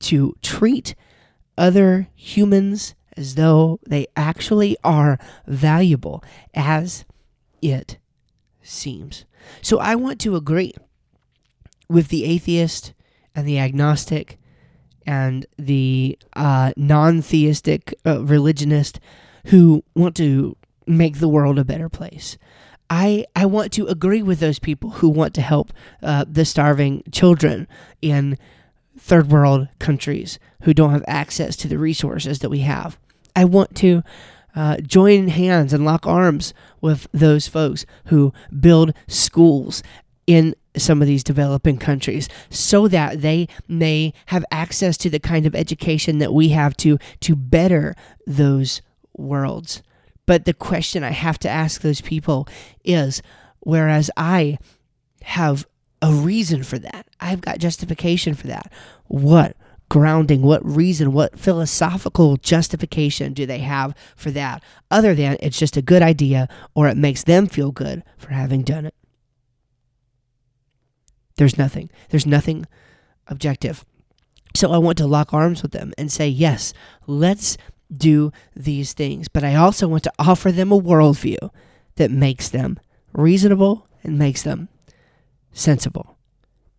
to 0.00 0.34
treat 0.42 0.94
other 1.56 2.08
humans 2.14 2.94
as 3.16 3.34
though 3.34 3.78
they 3.86 4.06
actually 4.16 4.76
are 4.82 5.18
valuable 5.46 6.24
as 6.54 7.04
it 7.60 7.98
seems. 8.62 9.24
So 9.60 9.78
I 9.78 9.94
want 9.94 10.20
to 10.20 10.36
agree 10.36 10.74
with 11.88 12.08
the 12.08 12.24
atheist 12.24 12.94
and 13.34 13.46
the 13.46 13.58
agnostic 13.58 14.38
and 15.06 15.46
the 15.58 16.18
uh, 16.34 16.72
non 16.76 17.22
theistic 17.22 17.94
uh, 18.06 18.22
religionist 18.24 19.00
who 19.46 19.82
want 19.94 20.16
to 20.16 20.56
make 20.86 21.18
the 21.18 21.28
world 21.28 21.58
a 21.58 21.64
better 21.64 21.88
place. 21.88 22.38
I, 22.88 23.24
I 23.34 23.46
want 23.46 23.72
to 23.72 23.86
agree 23.86 24.22
with 24.22 24.38
those 24.40 24.58
people 24.58 24.90
who 24.90 25.08
want 25.08 25.34
to 25.34 25.40
help 25.40 25.72
uh, 26.02 26.24
the 26.28 26.44
starving 26.44 27.02
children 27.10 27.66
in 28.02 28.36
third 29.02 29.30
world 29.30 29.66
countries 29.80 30.38
who 30.62 30.72
don't 30.72 30.92
have 30.92 31.04
access 31.08 31.56
to 31.56 31.66
the 31.66 31.76
resources 31.76 32.38
that 32.38 32.50
we 32.50 32.60
have. 32.60 32.96
I 33.34 33.44
want 33.44 33.74
to 33.76 34.04
uh, 34.54 34.76
join 34.76 35.26
hands 35.26 35.72
and 35.72 35.84
lock 35.84 36.06
arms 36.06 36.54
with 36.80 37.08
those 37.12 37.48
folks 37.48 37.84
who 38.06 38.32
build 38.60 38.94
schools 39.08 39.82
in 40.28 40.54
some 40.76 41.02
of 41.02 41.08
these 41.08 41.24
developing 41.24 41.78
countries 41.78 42.28
so 42.48 42.86
that 42.86 43.22
they 43.22 43.48
may 43.66 44.14
have 44.26 44.44
access 44.52 44.96
to 44.98 45.10
the 45.10 45.18
kind 45.18 45.46
of 45.46 45.54
education 45.56 46.18
that 46.18 46.32
we 46.32 46.50
have 46.50 46.76
to 46.76 46.96
to 47.20 47.34
better 47.34 47.94
those 48.26 48.80
worlds 49.14 49.82
but 50.24 50.46
the 50.46 50.54
question 50.54 51.04
i 51.04 51.10
have 51.10 51.38
to 51.38 51.48
ask 51.48 51.82
those 51.82 52.00
people 52.00 52.48
is 52.84 53.20
whereas 53.60 54.10
i 54.16 54.56
have 55.22 55.66
a 56.02 56.12
reason 56.12 56.62
for 56.62 56.78
that 56.78 57.06
i've 57.20 57.40
got 57.40 57.58
justification 57.58 58.34
for 58.34 58.48
that 58.48 58.70
what 59.06 59.56
grounding, 59.92 60.40
what 60.40 60.64
reason, 60.64 61.12
what 61.12 61.38
philosophical 61.38 62.38
justification 62.38 63.34
do 63.34 63.44
they 63.44 63.58
have 63.58 63.94
for 64.16 64.30
that 64.30 64.62
other 64.90 65.14
than 65.14 65.36
it's 65.40 65.58
just 65.58 65.76
a 65.76 65.82
good 65.82 66.00
idea 66.00 66.48
or 66.74 66.88
it 66.88 66.96
makes 66.96 67.24
them 67.24 67.46
feel 67.46 67.70
good 67.70 68.02
for 68.16 68.30
having 68.30 68.62
done 68.62 68.86
it? 68.86 68.94
There's 71.36 71.58
nothing. 71.58 71.90
There's 72.08 72.24
nothing 72.24 72.64
objective. 73.26 73.84
So 74.54 74.72
I 74.72 74.78
want 74.78 74.96
to 74.96 75.06
lock 75.06 75.34
arms 75.34 75.60
with 75.60 75.72
them 75.72 75.92
and 75.98 76.10
say, 76.10 76.26
yes, 76.26 76.72
let's 77.06 77.58
do 77.94 78.32
these 78.56 78.94
things. 78.94 79.28
But 79.28 79.44
I 79.44 79.56
also 79.56 79.88
want 79.88 80.04
to 80.04 80.12
offer 80.18 80.50
them 80.50 80.72
a 80.72 80.80
worldview 80.80 81.50
that 81.96 82.10
makes 82.10 82.48
them 82.48 82.80
reasonable 83.12 83.86
and 84.02 84.18
makes 84.18 84.42
them 84.42 84.70
sensible. 85.52 86.16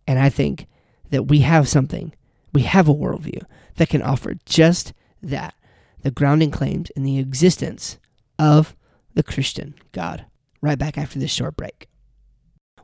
And 0.06 0.18
I 0.18 0.28
think 0.28 0.66
that 1.10 1.24
we 1.24 1.40
have 1.40 1.68
something 1.68 2.12
we 2.54 2.62
have 2.62 2.88
a 2.88 2.94
worldview 2.94 3.42
that 3.76 3.88
can 3.88 4.00
offer 4.00 4.34
just 4.46 4.92
that 5.22 5.54
the 6.02 6.10
grounding 6.10 6.50
claims 6.50 6.90
in 6.90 7.02
the 7.02 7.18
existence 7.18 7.98
of 8.38 8.76
the 9.14 9.22
Christian 9.22 9.74
God. 9.92 10.24
Right 10.60 10.78
back 10.78 10.96
after 10.96 11.18
this 11.18 11.32
short 11.32 11.56
break. 11.56 11.88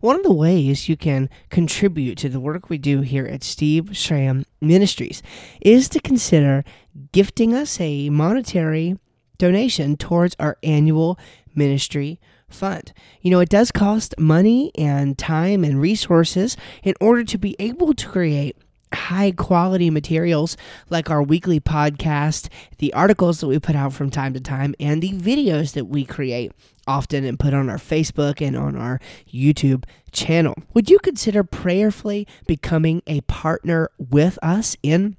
One 0.00 0.16
of 0.16 0.22
the 0.22 0.32
ways 0.32 0.88
you 0.88 0.96
can 0.96 1.28
contribute 1.50 2.16
to 2.18 2.28
the 2.28 2.40
work 2.40 2.68
we 2.68 2.78
do 2.78 3.02
here 3.02 3.26
at 3.26 3.44
Steve 3.44 3.96
Schramm 3.96 4.44
Ministries 4.60 5.22
is 5.60 5.88
to 5.90 6.00
consider 6.00 6.64
gifting 7.12 7.54
us 7.54 7.78
a 7.80 8.08
monetary 8.10 8.98
donation 9.40 9.96
towards 9.96 10.36
our 10.38 10.56
annual 10.62 11.18
ministry 11.54 12.20
fund. 12.48 12.92
You 13.22 13.30
know, 13.30 13.40
it 13.40 13.48
does 13.48 13.72
cost 13.72 14.14
money 14.18 14.70
and 14.76 15.18
time 15.18 15.64
and 15.64 15.80
resources 15.80 16.56
in 16.82 16.94
order 17.00 17.24
to 17.24 17.38
be 17.38 17.56
able 17.58 17.94
to 17.94 18.06
create 18.06 18.56
high 18.92 19.30
quality 19.30 19.88
materials 19.88 20.56
like 20.88 21.10
our 21.10 21.22
weekly 21.22 21.60
podcast, 21.60 22.48
the 22.78 22.92
articles 22.92 23.40
that 23.40 23.46
we 23.46 23.58
put 23.58 23.76
out 23.76 23.92
from 23.92 24.10
time 24.10 24.34
to 24.34 24.40
time, 24.40 24.74
and 24.80 25.00
the 25.00 25.12
videos 25.12 25.72
that 25.72 25.86
we 25.86 26.04
create 26.04 26.52
often 26.86 27.24
and 27.24 27.38
put 27.38 27.54
on 27.54 27.70
our 27.70 27.76
Facebook 27.76 28.44
and 28.44 28.56
on 28.56 28.76
our 28.76 29.00
YouTube 29.32 29.84
channel. 30.10 30.54
Would 30.74 30.90
you 30.90 30.98
consider 30.98 31.44
prayerfully 31.44 32.26
becoming 32.46 33.02
a 33.06 33.20
partner 33.22 33.90
with 33.96 34.38
us 34.42 34.76
in 34.82 35.16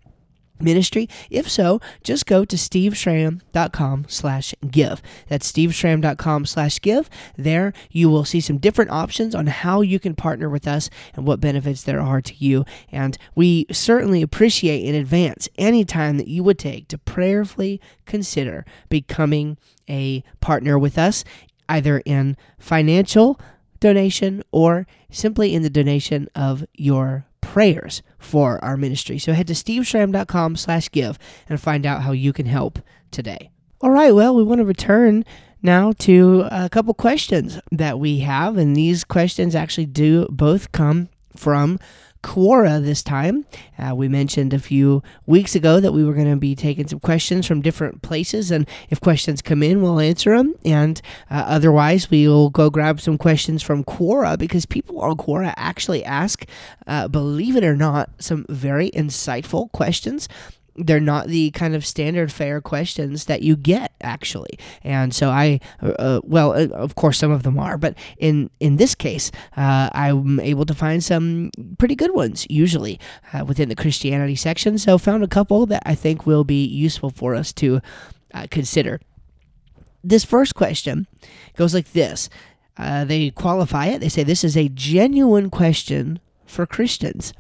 ministry? 0.64 1.10
If 1.30 1.50
so, 1.50 1.80
just 2.04 2.26
go 2.26 2.46
to 2.46 2.56
steveschramm.com 2.56 4.06
slash 4.08 4.56
give. 4.70 5.02
That's 5.28 5.52
steveschramm.com 5.52 6.46
slash 6.46 6.82
give. 6.82 7.10
There 7.38 7.74
you 7.90 8.10
will 8.10 8.26
see 8.26 8.42
some 8.42 8.58
different 8.58 8.92
options 8.92 9.36
on 9.36 9.48
how 9.48 9.82
you 9.82 10.00
can 10.00 10.16
partner 10.16 10.50
with 10.50 10.68
us 10.68 10.90
and 11.16 11.26
what 11.26 11.40
benefits 11.40 11.84
there 11.84 12.02
are 12.02 12.22
to 12.22 12.34
you. 12.36 12.66
And 12.92 13.18
we 13.36 13.66
certainly 13.72 14.22
appreciate 14.22 14.84
in 14.84 14.96
advance 14.96 15.50
any 15.58 15.86
time 15.86 16.18
that 16.18 16.28
you 16.28 16.44
would 16.44 16.60
take 16.60 16.88
to 16.90 16.98
prayerfully 16.98 17.82
consider 18.06 18.66
becoming 18.90 19.58
a 19.90 20.24
partner 20.40 20.78
with 20.78 20.98
us, 20.98 21.24
either 21.68 22.02
in 22.06 22.38
financial 22.60 23.40
donation 23.80 24.44
or 24.52 24.88
simply 25.10 25.54
in 25.54 25.64
the 25.64 25.70
donation 25.70 26.30
of 26.36 26.66
your 26.74 27.26
prayers 27.42 28.02
for 28.22 28.64
our 28.64 28.78
ministry. 28.78 29.18
So 29.18 29.34
head 29.34 29.48
to 29.48 29.54
steveschramm.com 29.54 30.56
slash 30.56 30.90
give 30.92 31.20
and 31.50 31.60
find 31.60 31.86
out 31.86 32.04
how 32.04 32.12
you 32.14 32.32
can 32.32 32.46
help 32.46 32.80
today. 33.10 33.50
All 33.82 33.92
right, 33.92 34.14
well, 34.14 34.36
we 34.36 34.44
want 34.44 34.60
to 34.60 34.66
return 34.66 35.26
now 35.62 35.92
to 36.00 36.48
a 36.52 36.70
couple 36.70 36.94
questions 36.94 37.60
that 37.72 38.00
we 38.00 38.20
have, 38.20 38.58
and 38.58 38.76
these 38.76 39.04
questions 39.04 39.56
actually 39.56 39.88
do 39.88 40.28
both 40.30 40.72
come 40.72 41.10
from 41.36 41.80
Quora 42.24 42.84
this 42.84 43.04
time. 43.04 43.46
Uh, 43.78 43.96
we 43.96 44.08
mentioned 44.08 44.54
a 44.54 44.60
few 44.60 45.02
weeks 45.26 45.56
ago 45.56 45.80
that 45.80 45.92
we 45.92 46.04
were 46.04 46.14
going 46.14 46.30
to 46.30 46.38
be 46.38 46.56
taking 46.56 46.88
some 46.88 47.00
questions 47.00 47.46
from 47.48 47.62
different 47.62 48.02
places, 48.02 48.52
and 48.52 48.68
if 48.90 49.02
questions 49.02 49.42
come 49.42 49.64
in, 49.64 49.82
we'll 49.82 50.00
answer 50.00 50.36
them. 50.36 50.56
And 50.64 51.02
uh, 51.30 51.44
otherwise, 51.48 52.10
we'll 52.10 52.50
go 52.50 52.70
grab 52.70 53.02
some 53.02 53.18
questions 53.18 53.64
from 53.64 53.84
Quora 53.84 54.38
because 54.38 54.66
people 54.66 55.00
on 55.02 55.18
Quora 55.18 55.54
actually 55.58 56.04
ask, 56.04 56.46
uh, 56.88 57.08
believe 57.08 57.56
it 57.56 57.64
or 57.64 57.76
not, 57.76 58.10
some 58.20 58.46
very 58.50 58.92
insightful 58.92 59.72
questions 59.72 60.28
they're 60.76 61.00
not 61.00 61.28
the 61.28 61.52
kind 61.52 61.76
of 61.76 61.86
standard 61.86 62.32
fair 62.32 62.62
questions 62.62 63.26
that 63.26 63.42
you 63.42 63.56
get 63.56 63.94
actually. 64.02 64.58
And 64.84 65.14
so 65.14 65.30
i 65.30 65.60
uh, 65.82 65.88
uh 65.88 66.22
well 66.24 66.54
uh, 66.54 66.68
of 66.68 66.96
course 66.96 67.18
some 67.18 67.32
of 67.32 67.44
them 67.44 67.60
are 67.60 67.78
but 67.78 67.96
in 68.18 68.50
in 68.60 68.78
this 68.78 68.96
case 68.96 69.32
uh, 69.58 69.90
i'm 69.94 70.40
able 70.40 70.66
to 70.66 70.74
find 70.74 71.04
some 71.04 71.52
pretty 71.78 71.96
good 71.96 72.14
ones 72.14 72.48
usually 72.50 73.00
uh, 73.34 73.44
within 73.46 73.70
the 73.70 73.76
christianity 73.76 74.36
section. 74.36 74.78
So 74.78 74.98
found 74.98 75.24
a 75.24 75.28
couple 75.28 75.66
that 75.68 75.84
i 75.86 75.96
think 75.96 76.26
will 76.26 76.44
be 76.44 76.66
useful 76.66 77.10
for 77.10 77.36
us 77.36 77.54
to 77.54 77.82
consider. 78.50 79.00
This 80.04 80.24
first 80.24 80.56
question 80.56 81.06
goes 81.58 81.74
like 81.74 81.92
this. 81.92 82.30
They 82.78 83.30
qualify 83.32 83.88
it. 83.88 84.00
They 84.00 84.10
say 84.10 84.24
this 84.24 84.44
is 84.44 84.56
a 84.56 84.70
genuine 84.70 85.50
question 85.50 86.20
for 86.46 86.66
christians. 86.66 87.34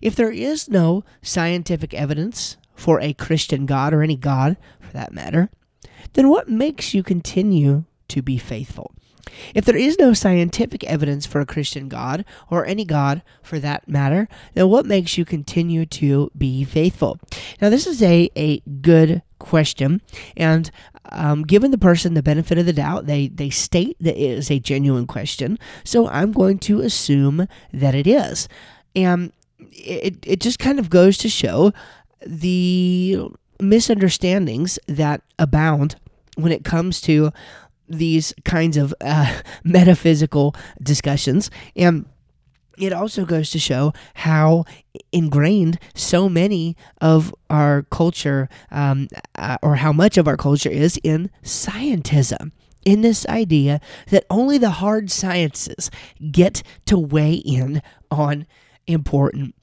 If 0.00 0.14
there 0.14 0.30
is 0.30 0.68
no 0.68 1.04
scientific 1.22 1.94
evidence 1.94 2.56
for 2.76 3.00
a 3.00 3.14
Christian 3.14 3.66
God 3.66 3.92
or 3.92 4.02
any 4.02 4.16
God 4.16 4.56
for 4.80 4.92
that 4.92 5.12
matter, 5.12 5.50
then 6.12 6.28
what 6.28 6.48
makes 6.48 6.94
you 6.94 7.02
continue 7.02 7.84
to 8.08 8.22
be 8.22 8.38
faithful? 8.38 8.92
If 9.54 9.64
there 9.64 9.76
is 9.76 9.98
no 9.98 10.12
scientific 10.12 10.84
evidence 10.84 11.26
for 11.26 11.40
a 11.40 11.46
Christian 11.46 11.88
God, 11.88 12.24
or 12.48 12.64
any 12.64 12.84
God 12.84 13.22
for 13.42 13.58
that 13.58 13.88
matter, 13.88 14.28
then 14.54 14.68
what 14.68 14.86
makes 14.86 15.18
you 15.18 15.24
continue 15.24 15.84
to 15.86 16.30
be 16.36 16.64
faithful? 16.64 17.18
Now, 17.60 17.68
this 17.68 17.86
is 17.86 18.02
a, 18.02 18.30
a 18.36 18.60
good 18.60 19.22
question, 19.38 20.00
and 20.36 20.70
um, 21.10 21.42
given 21.42 21.70
the 21.70 21.78
person 21.78 22.14
the 22.14 22.22
benefit 22.22 22.56
of 22.56 22.66
the 22.66 22.72
doubt, 22.72 23.06
they, 23.06 23.28
they 23.28 23.50
state 23.50 23.96
that 24.00 24.16
it 24.16 24.38
is 24.38 24.50
a 24.50 24.60
genuine 24.60 25.06
question, 25.06 25.58
so 25.84 26.08
I'm 26.08 26.32
going 26.32 26.58
to 26.60 26.80
assume 26.80 27.48
that 27.72 27.94
it 27.94 28.06
is. 28.06 28.48
And 28.94 29.32
it, 29.58 30.18
it 30.24 30.40
just 30.40 30.58
kind 30.58 30.78
of 30.78 30.88
goes 30.88 31.18
to 31.18 31.28
show 31.28 31.72
the 32.24 33.18
misunderstandings 33.60 34.78
that 34.86 35.22
abound 35.38 35.96
when 36.36 36.52
it 36.52 36.64
comes 36.64 37.00
to 37.02 37.32
these 37.88 38.34
kinds 38.44 38.76
of 38.76 38.94
uh, 39.00 39.40
metaphysical 39.64 40.54
discussions. 40.82 41.50
And 41.74 42.06
it 42.78 42.92
also 42.92 43.24
goes 43.24 43.50
to 43.50 43.58
show 43.58 43.92
how 44.14 44.64
ingrained 45.12 45.78
so 45.94 46.28
many 46.28 46.76
of 47.00 47.34
our 47.48 47.84
culture, 47.84 48.48
um, 48.70 49.08
uh, 49.36 49.56
or 49.62 49.76
how 49.76 49.92
much 49.92 50.18
of 50.18 50.28
our 50.28 50.36
culture 50.36 50.68
is 50.70 50.98
in 51.02 51.30
scientism. 51.42 52.52
In 52.84 53.00
this 53.00 53.26
idea 53.26 53.80
that 54.10 54.26
only 54.30 54.58
the 54.58 54.70
hard 54.70 55.10
sciences 55.10 55.90
get 56.30 56.62
to 56.84 56.96
weigh 56.96 57.34
in 57.34 57.82
on 58.12 58.46
important 58.86 59.56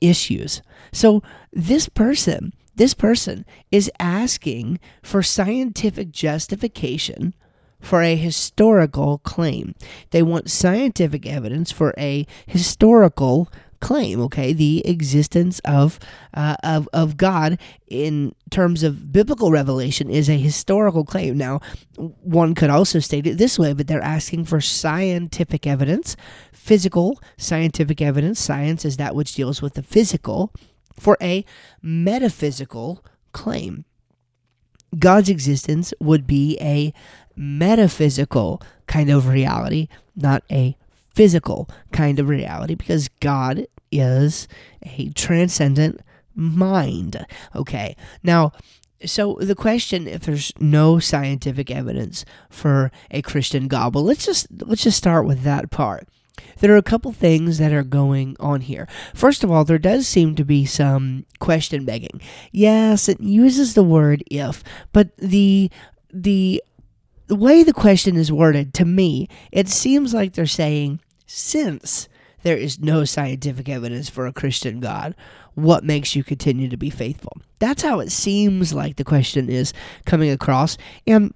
issues. 0.00 0.62
So 0.92 1.22
this 1.52 1.88
person, 1.88 2.52
this 2.74 2.94
person 2.94 3.44
is 3.70 3.90
asking 3.98 4.78
for 5.02 5.22
scientific 5.22 6.10
justification 6.10 7.34
for 7.80 8.02
a 8.02 8.16
historical 8.16 9.18
claim. 9.18 9.74
They 10.10 10.22
want 10.22 10.50
scientific 10.50 11.26
evidence 11.26 11.70
for 11.70 11.94
a 11.96 12.26
historical 12.46 13.50
claim. 13.86 14.20
Okay, 14.22 14.52
the 14.52 14.84
existence 14.84 15.60
of 15.60 16.00
uh, 16.34 16.56
of 16.64 16.88
of 16.92 17.16
God 17.16 17.56
in 17.86 18.34
terms 18.50 18.82
of 18.82 19.12
biblical 19.12 19.52
revelation 19.52 20.10
is 20.10 20.28
a 20.28 20.36
historical 20.36 21.04
claim. 21.04 21.38
Now, 21.38 21.60
one 21.96 22.56
could 22.56 22.68
also 22.68 22.98
state 22.98 23.28
it 23.28 23.38
this 23.38 23.60
way, 23.60 23.74
but 23.74 23.86
they're 23.86 24.02
asking 24.02 24.46
for 24.46 24.60
scientific 24.60 25.68
evidence, 25.68 26.16
physical 26.52 27.20
scientific 27.36 28.02
evidence. 28.02 28.40
Science 28.40 28.84
is 28.84 28.96
that 28.96 29.14
which 29.14 29.36
deals 29.36 29.62
with 29.62 29.74
the 29.74 29.84
physical 29.84 30.52
for 30.98 31.16
a 31.22 31.44
metaphysical 31.80 33.04
claim. 33.32 33.84
God's 34.98 35.28
existence 35.28 35.94
would 36.00 36.26
be 36.26 36.58
a 36.60 36.92
metaphysical 37.36 38.60
kind 38.88 39.10
of 39.10 39.28
reality, 39.28 39.86
not 40.16 40.42
a 40.50 40.76
physical 41.14 41.68
kind 41.92 42.18
of 42.18 42.28
reality, 42.28 42.74
because 42.74 43.08
God 43.20 43.66
is 43.90 44.48
a 44.82 45.10
transcendent 45.10 46.00
mind. 46.34 47.26
Okay, 47.54 47.96
now, 48.22 48.52
so 49.04 49.38
the 49.40 49.54
question 49.54 50.06
if 50.06 50.22
there's 50.22 50.52
no 50.58 50.98
scientific 50.98 51.70
evidence 51.70 52.24
for 52.48 52.90
a 53.10 53.22
Christian 53.22 53.68
God, 53.68 53.94
well, 53.94 54.04
let's 54.04 54.24
just 54.24 54.46
let's 54.50 54.82
just 54.82 54.98
start 54.98 55.26
with 55.26 55.42
that 55.42 55.70
part. 55.70 56.08
There 56.58 56.72
are 56.72 56.78
a 56.78 56.82
couple 56.82 57.12
things 57.12 57.58
that 57.58 57.72
are 57.72 57.82
going 57.82 58.36
on 58.40 58.62
here. 58.62 58.88
First 59.14 59.44
of 59.44 59.50
all, 59.50 59.64
there 59.64 59.78
does 59.78 60.06
seem 60.08 60.34
to 60.36 60.44
be 60.44 60.64
some 60.64 61.26
question 61.38 61.84
begging. 61.84 62.20
Yes, 62.52 63.08
it 63.08 63.20
uses 63.20 63.74
the 63.74 63.84
word 63.84 64.22
if, 64.30 64.62
but 64.92 65.16
the 65.16 65.70
the 66.12 66.62
the 67.26 67.36
way 67.36 67.62
the 67.62 67.72
question 67.72 68.16
is 68.16 68.30
worded 68.30 68.72
to 68.74 68.84
me, 68.84 69.28
it 69.50 69.68
seems 69.68 70.14
like 70.14 70.32
they're 70.32 70.46
saying 70.46 71.00
since 71.26 72.08
there 72.42 72.56
is 72.56 72.80
no 72.80 73.04
scientific 73.04 73.68
evidence 73.68 74.08
for 74.08 74.26
a 74.26 74.32
Christian 74.32 74.80
God, 74.80 75.14
what 75.54 75.84
makes 75.84 76.14
you 76.14 76.22
continue 76.22 76.68
to 76.68 76.76
be 76.76 76.90
faithful? 76.90 77.38
That's 77.58 77.82
how 77.82 78.00
it 78.00 78.12
seems 78.12 78.72
like 78.72 78.96
the 78.96 79.04
question 79.04 79.48
is 79.48 79.72
coming 80.04 80.30
across. 80.30 80.76
And 81.06 81.32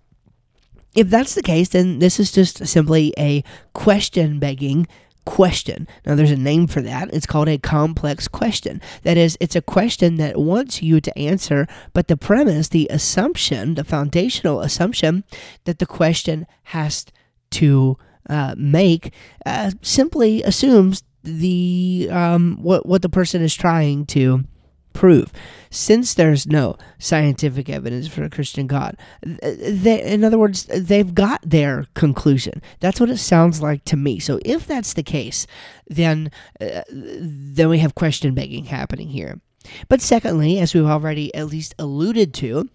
if 0.94 1.08
that's 1.08 1.34
the 1.34 1.42
case, 1.42 1.70
then 1.70 1.98
this 2.00 2.20
is 2.20 2.32
just 2.32 2.66
simply 2.66 3.14
a 3.18 3.42
question 3.72 4.38
begging 4.38 4.86
question. 5.24 5.86
Now, 6.04 6.14
there's 6.14 6.30
a 6.30 6.36
name 6.36 6.66
for 6.66 6.80
that. 6.82 7.12
It's 7.12 7.26
called 7.26 7.48
a 7.48 7.58
complex 7.58 8.26
question. 8.26 8.80
That 9.02 9.16
is, 9.16 9.36
it's 9.40 9.56
a 9.56 9.62
question 9.62 10.16
that 10.16 10.36
wants 10.36 10.82
you 10.82 11.00
to 11.00 11.18
answer, 11.18 11.66
but 11.92 12.08
the 12.08 12.16
premise, 12.16 12.68
the 12.68 12.88
assumption, 12.90 13.74
the 13.74 13.84
foundational 13.84 14.60
assumption 14.60 15.24
that 15.64 15.78
the 15.78 15.86
question 15.86 16.46
has 16.64 17.06
to 17.52 17.96
uh, 18.28 18.54
make 18.56 19.12
uh, 19.46 19.70
simply 19.82 20.42
assumes 20.42 21.02
the 21.22 22.08
um, 22.10 22.58
what 22.62 22.86
what 22.86 23.02
the 23.02 23.08
person 23.08 23.42
is 23.42 23.54
trying 23.54 24.06
to 24.06 24.44
prove. 24.92 25.32
Since 25.70 26.14
there's 26.14 26.46
no 26.46 26.76
scientific 26.98 27.68
evidence 27.68 28.08
for 28.08 28.24
a 28.24 28.30
Christian 28.30 28.66
God, 28.66 28.96
they, 29.22 30.02
in 30.02 30.24
other 30.24 30.38
words, 30.38 30.64
they've 30.64 31.14
got 31.14 31.40
their 31.48 31.86
conclusion. 31.94 32.60
That's 32.80 32.98
what 32.98 33.10
it 33.10 33.18
sounds 33.18 33.62
like 33.62 33.84
to 33.86 33.96
me. 33.96 34.18
So 34.18 34.40
if 34.44 34.66
that's 34.66 34.94
the 34.94 35.04
case, 35.04 35.46
then 35.86 36.30
uh, 36.60 36.82
then 36.90 37.68
we 37.68 37.78
have 37.78 37.94
question 37.94 38.34
begging 38.34 38.64
happening 38.64 39.08
here. 39.08 39.40
But 39.88 40.00
secondly, 40.00 40.58
as 40.58 40.74
we've 40.74 40.84
already 40.84 41.34
at 41.34 41.46
least 41.46 41.74
alluded 41.78 42.34
to, 42.34 42.68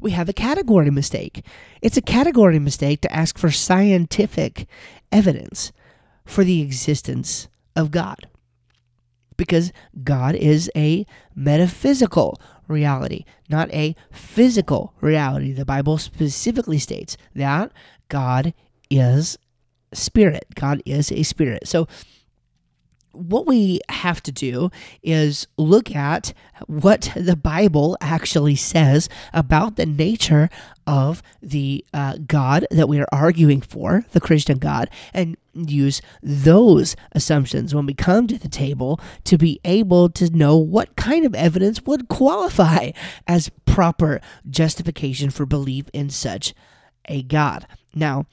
we 0.00 0.12
have 0.12 0.28
a 0.28 0.32
category 0.32 0.90
mistake. 0.90 1.44
It's 1.82 1.96
a 1.96 2.02
category 2.02 2.58
mistake 2.58 3.00
to 3.02 3.12
ask 3.12 3.38
for 3.38 3.50
scientific 3.50 4.66
evidence 5.10 5.72
for 6.24 6.44
the 6.44 6.60
existence 6.60 7.48
of 7.76 7.90
God. 7.90 8.28
Because 9.36 9.72
God 10.02 10.34
is 10.36 10.70
a 10.76 11.06
metaphysical 11.34 12.40
reality, 12.68 13.24
not 13.48 13.72
a 13.72 13.94
physical 14.12 14.94
reality. 15.00 15.52
The 15.52 15.64
Bible 15.64 15.98
specifically 15.98 16.78
states 16.78 17.16
that 17.34 17.72
God 18.08 18.54
is 18.90 19.36
spirit. 19.92 20.46
God 20.54 20.82
is 20.86 21.10
a 21.10 21.22
spirit. 21.24 21.66
So 21.66 21.88
what 23.14 23.46
we 23.46 23.80
have 23.88 24.22
to 24.24 24.32
do 24.32 24.70
is 25.02 25.46
look 25.56 25.94
at 25.94 26.32
what 26.66 27.12
the 27.16 27.36
Bible 27.36 27.96
actually 28.00 28.56
says 28.56 29.08
about 29.32 29.76
the 29.76 29.86
nature 29.86 30.48
of 30.86 31.22
the 31.42 31.84
uh, 31.94 32.18
God 32.26 32.66
that 32.70 32.88
we 32.88 33.00
are 33.00 33.08
arguing 33.10 33.60
for, 33.60 34.04
the 34.12 34.20
Christian 34.20 34.58
God, 34.58 34.90
and 35.12 35.36
use 35.54 36.02
those 36.22 36.96
assumptions 37.12 37.74
when 37.74 37.86
we 37.86 37.94
come 37.94 38.26
to 38.26 38.38
the 38.38 38.48
table 38.48 39.00
to 39.24 39.38
be 39.38 39.60
able 39.64 40.08
to 40.10 40.28
know 40.30 40.56
what 40.56 40.96
kind 40.96 41.24
of 41.24 41.34
evidence 41.34 41.82
would 41.82 42.08
qualify 42.08 42.90
as 43.26 43.50
proper 43.64 44.20
justification 44.48 45.30
for 45.30 45.46
belief 45.46 45.86
in 45.92 46.10
such 46.10 46.54
a 47.06 47.22
God. 47.22 47.66
Now, 47.94 48.26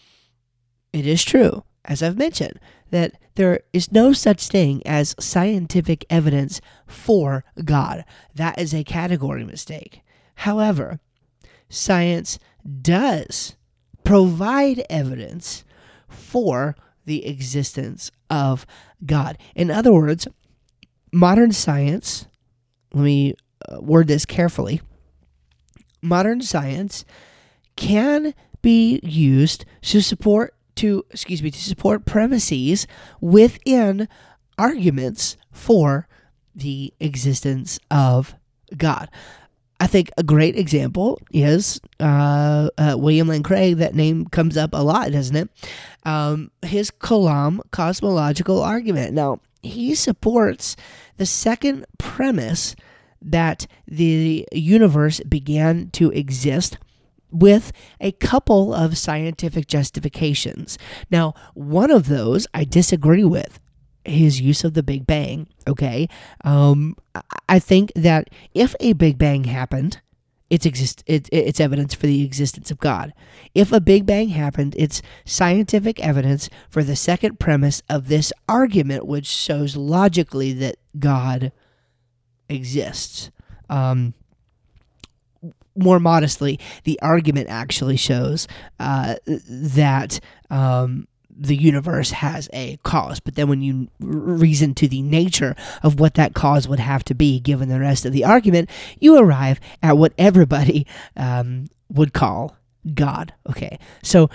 it 0.92 1.08
is 1.08 1.24
true, 1.24 1.64
as 1.86 2.04
I've 2.04 2.18
mentioned, 2.18 2.60
that 2.90 3.14
there 3.42 3.62
is 3.74 3.92
no 3.92 4.14
such 4.14 4.50
thing 4.50 4.86
as 4.86 5.16
scientific 5.20 6.06
evidence 6.12 6.62
for 6.86 7.44
God. 7.66 8.06
That 8.36 8.60
is 8.60 8.72
a 8.72 8.84
category 8.84 9.44
mistake. 9.44 10.02
However, 10.36 11.00
science 11.68 12.38
does 12.84 13.56
provide 14.04 14.86
evidence 14.92 15.64
for 16.08 16.76
the 17.06 17.26
existence 17.26 18.12
of 18.30 18.68
God. 19.04 19.40
In 19.56 19.72
other 19.72 19.92
words, 19.92 20.28
modern 21.12 21.52
science, 21.52 22.28
let 22.94 23.04
me 23.04 23.34
uh, 23.68 23.82
word 23.82 24.06
this 24.06 24.28
carefully 24.28 24.82
modern 26.04 26.42
science 26.42 27.06
can 27.76 28.36
be 28.62 29.00
used 29.02 29.66
to 29.82 30.00
support 30.00 30.54
to 30.76 31.06
excuse 31.10 31.42
me 31.44 31.52
to 31.52 31.60
support 31.60 32.06
premises 32.06 32.88
within 33.20 34.08
arguments 34.58 35.38
for 35.52 36.08
the 36.56 36.94
existence 37.00 37.80
of 37.90 38.36
God. 38.76 39.10
I 39.80 39.88
think 39.88 40.12
a 40.16 40.24
great 40.24 40.56
example 40.56 41.20
is 41.32 41.82
uh, 42.00 42.70
uh, 42.78 42.96
William 43.00 43.28
Lane 43.28 43.42
Craig. 43.42 43.78
That 43.78 43.96
name 43.96 44.28
comes 44.28 44.56
up 44.56 44.72
a 44.74 44.84
lot, 44.84 45.12
doesn't 45.12 45.36
it? 45.36 45.50
Um, 46.06 46.52
his 46.62 46.92
Kalam 46.92 47.62
cosmological 47.72 48.62
argument. 48.62 49.14
Now, 49.14 49.40
he 49.64 49.96
supports 49.96 50.76
the 51.18 51.26
second 51.26 51.86
premise 51.98 52.76
that 53.24 53.66
the 53.88 54.48
universe 54.52 55.20
began 55.22 55.90
to 55.92 56.12
exist 56.12 56.78
with 57.32 57.72
a 58.00 58.12
couple 58.14 58.74
of 58.74 58.98
scientific 58.98 59.68
justifications. 59.68 60.78
Now, 61.10 61.34
one 61.54 61.92
of 61.92 62.08
those 62.08 62.48
I 62.54 62.64
disagree 62.64 63.24
with 63.24 63.60
his 64.04 64.42
use 64.42 64.64
of 64.64 64.74
the 64.74 64.84
Big 64.84 65.06
Bang. 65.06 65.48
Okay, 65.68 66.08
um, 66.44 66.96
I 67.48 67.60
think 67.60 67.92
that 67.96 68.30
if 68.54 68.76
a 68.80 68.94
Big 68.94 69.18
Bang 69.18 69.46
happened, 69.46 70.02
it's 70.50 70.66
exist 70.66 71.04
it, 71.06 71.30
it's 71.32 71.60
evidence 71.60 71.94
for 71.94 72.08
the 72.08 72.24
existence 72.24 72.72
of 72.72 72.80
God. 72.80 73.14
If 73.56 73.72
a 73.72 73.80
Big 73.80 74.06
Bang 74.06 74.30
happened, 74.30 74.76
it's 74.78 75.02
scientific 75.24 76.00
evidence 76.00 76.50
for 76.70 76.84
the 76.84 76.96
second 76.96 77.40
premise 77.40 77.82
of 77.90 78.08
this 78.08 78.34
argument, 78.50 79.06
which 79.06 79.28
shows 79.28 79.78
logically 79.78 80.52
that 80.54 80.76
God 81.00 81.52
exists. 82.50 83.32
Um, 83.70 84.14
more 85.82 86.00
modestly, 86.00 86.60
the 86.84 87.00
argument 87.02 87.50
actually 87.50 87.98
shows 87.98 88.48
uh, 88.80 89.16
that 89.26 90.20
um, 90.50 91.08
the 91.30 91.56
universe 91.56 92.12
has 92.12 92.50
a 92.54 92.78
cause. 92.84 93.20
But 93.20 93.36
then 93.36 93.50
when 93.50 93.62
you 93.62 93.88
reason 94.00 94.74
to 94.76 94.88
the 94.88 95.02
nature 95.02 95.56
of 95.84 96.00
what 96.00 96.16
that 96.16 96.34
cause 96.34 96.68
would 96.68 96.80
have 96.80 97.04
to 97.06 97.16
be, 97.16 97.40
given 97.40 97.70
the 97.70 97.80
rest 97.80 98.06
of 98.06 98.14
the 98.14 98.26
argument, 98.26 98.70
you 99.00 99.18
arrive 99.18 99.60
at 99.82 99.98
what 99.98 100.14
everybody 100.18 100.86
um, 101.18 101.68
would 101.90 102.14
call 102.14 102.56
God. 102.94 103.34
Okay, 103.50 103.80
so 104.02 104.30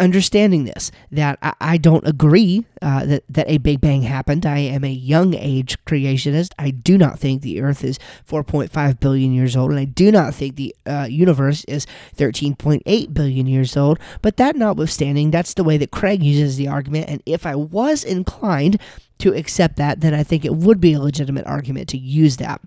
understanding 0.00 0.64
this 0.64 0.90
that 1.12 1.38
I, 1.42 1.52
I 1.60 1.76
don't 1.76 2.06
agree 2.06 2.64
uh, 2.82 3.04
that 3.04 3.24
that 3.28 3.48
a 3.48 3.58
Big 3.58 3.80
Bang 3.80 4.02
happened. 4.02 4.46
I 4.46 4.58
am 4.58 4.82
a 4.82 4.90
young 4.90 5.34
age 5.34 5.76
creationist. 5.84 6.52
I 6.58 6.70
do 6.70 6.98
not 6.98 7.18
think 7.18 7.42
the 7.42 7.60
Earth 7.60 7.84
is 7.84 7.98
4.5 8.28 8.98
billion 8.98 9.32
years 9.32 9.56
old, 9.56 9.70
and 9.70 9.78
I 9.78 9.84
do 9.84 10.10
not 10.10 10.34
think 10.34 10.56
the 10.56 10.74
uh, 10.86 11.06
universe 11.08 11.64
is 11.64 11.86
13.8 12.16 13.14
billion 13.14 13.46
years 13.46 13.76
old. 13.76 13.98
But 14.22 14.38
that 14.38 14.56
notwithstanding, 14.56 15.30
that's 15.30 15.54
the 15.54 15.64
way 15.64 15.76
that 15.76 15.90
Craig 15.90 16.22
uses 16.22 16.56
the 16.56 16.68
argument. 16.68 17.08
And 17.08 17.22
if 17.26 17.46
I 17.46 17.54
was 17.54 18.02
inclined 18.02 18.80
to 19.18 19.34
accept 19.34 19.76
that, 19.76 20.00
then 20.00 20.14
I 20.14 20.22
think 20.22 20.44
it 20.44 20.54
would 20.54 20.80
be 20.80 20.94
a 20.94 21.00
legitimate 21.00 21.46
argument 21.46 21.88
to 21.90 21.98
use 21.98 22.38
that. 22.38 22.60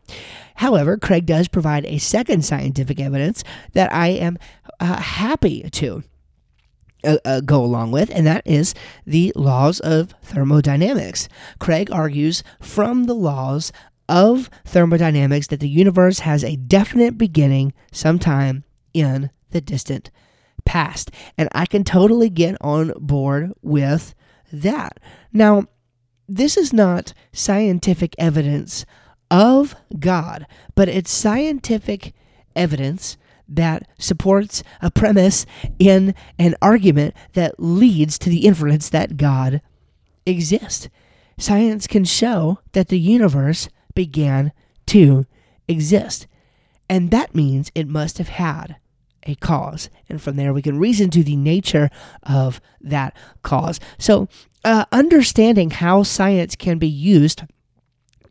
However, 0.56 0.98
Craig 0.98 1.26
does 1.26 1.48
provide 1.48 1.86
a 1.86 1.98
second 1.98 2.46
scientific 2.46 3.00
evidence 3.00 3.44
that 3.74 3.92
I 3.92 4.10
am 4.10 4.38
uh, 4.80 4.98
happy 4.98 5.68
to 5.72 6.04
uh, 7.04 7.18
uh, 7.26 7.42
go 7.42 7.64
along 7.64 7.92
with, 7.92 8.10
and 8.12 8.26
that 8.28 8.46
is 8.46 8.74
the 9.06 9.32
laws 9.36 9.80
of 9.80 10.14
thermodynamics. 10.24 11.28
Craig 11.60 11.92
argues 11.92 12.44
from 12.60 13.06
the 13.06 13.16
laws 13.16 13.72
of 14.10 14.50
thermodynamics 14.66 15.48
that 15.48 15.60
the 15.60 15.70
universe 15.70 16.20
has 16.20 16.44
a 16.44 16.56
definite 16.56 17.18
beginning 17.18 17.74
sometime 17.92 18.64
in 18.94 19.30
the 19.52 19.62
distant 19.62 20.12
past. 20.66 21.12
And 21.38 21.50
I 21.54 21.66
can 21.66 21.84
totally 21.84 22.30
get 22.30 22.58
on 22.62 22.94
board 22.98 23.54
with 23.62 24.14
that. 24.52 25.00
Now, 25.32 25.66
this 26.28 26.58
is 26.58 26.74
not 26.74 27.14
scientific 27.32 28.16
evidence 28.18 28.86
of 29.30 29.76
God, 30.00 30.46
but 30.76 30.90
it's 30.90 31.12
scientific 31.12 32.14
evidence 32.56 33.18
that 33.48 33.88
supports 33.98 34.64
a 34.82 34.92
premise 34.92 35.46
in 35.80 36.16
an 36.40 36.56
argument 36.62 37.16
that 37.34 37.60
leads 37.60 38.18
to 38.20 38.30
the 38.30 38.46
inference 38.46 38.90
that 38.90 39.18
God 39.18 39.62
exists. 40.26 40.90
Science 41.38 41.88
can 41.88 42.06
show 42.06 42.60
that 42.74 42.90
the 42.90 43.00
universe 43.00 43.70
began 43.96 44.52
to 44.88 45.26
exist. 45.68 46.28
And 46.90 47.12
that 47.12 47.34
means 47.34 47.72
it 47.74 47.88
must 47.88 48.18
have 48.18 48.30
had 48.30 48.78
a 49.24 49.36
cause. 49.36 49.90
And 50.10 50.22
from 50.22 50.36
there, 50.36 50.54
we 50.54 50.62
can 50.62 50.78
reason 50.78 51.10
to 51.12 51.24
the 51.24 51.36
nature 51.36 51.90
of 52.24 52.60
that 52.82 53.16
cause. 53.42 53.80
So, 53.98 54.28
uh, 54.66 54.86
understanding 54.92 55.72
how 55.72 56.04
science 56.04 56.56
can 56.56 56.78
be 56.78 56.88
used 56.88 57.44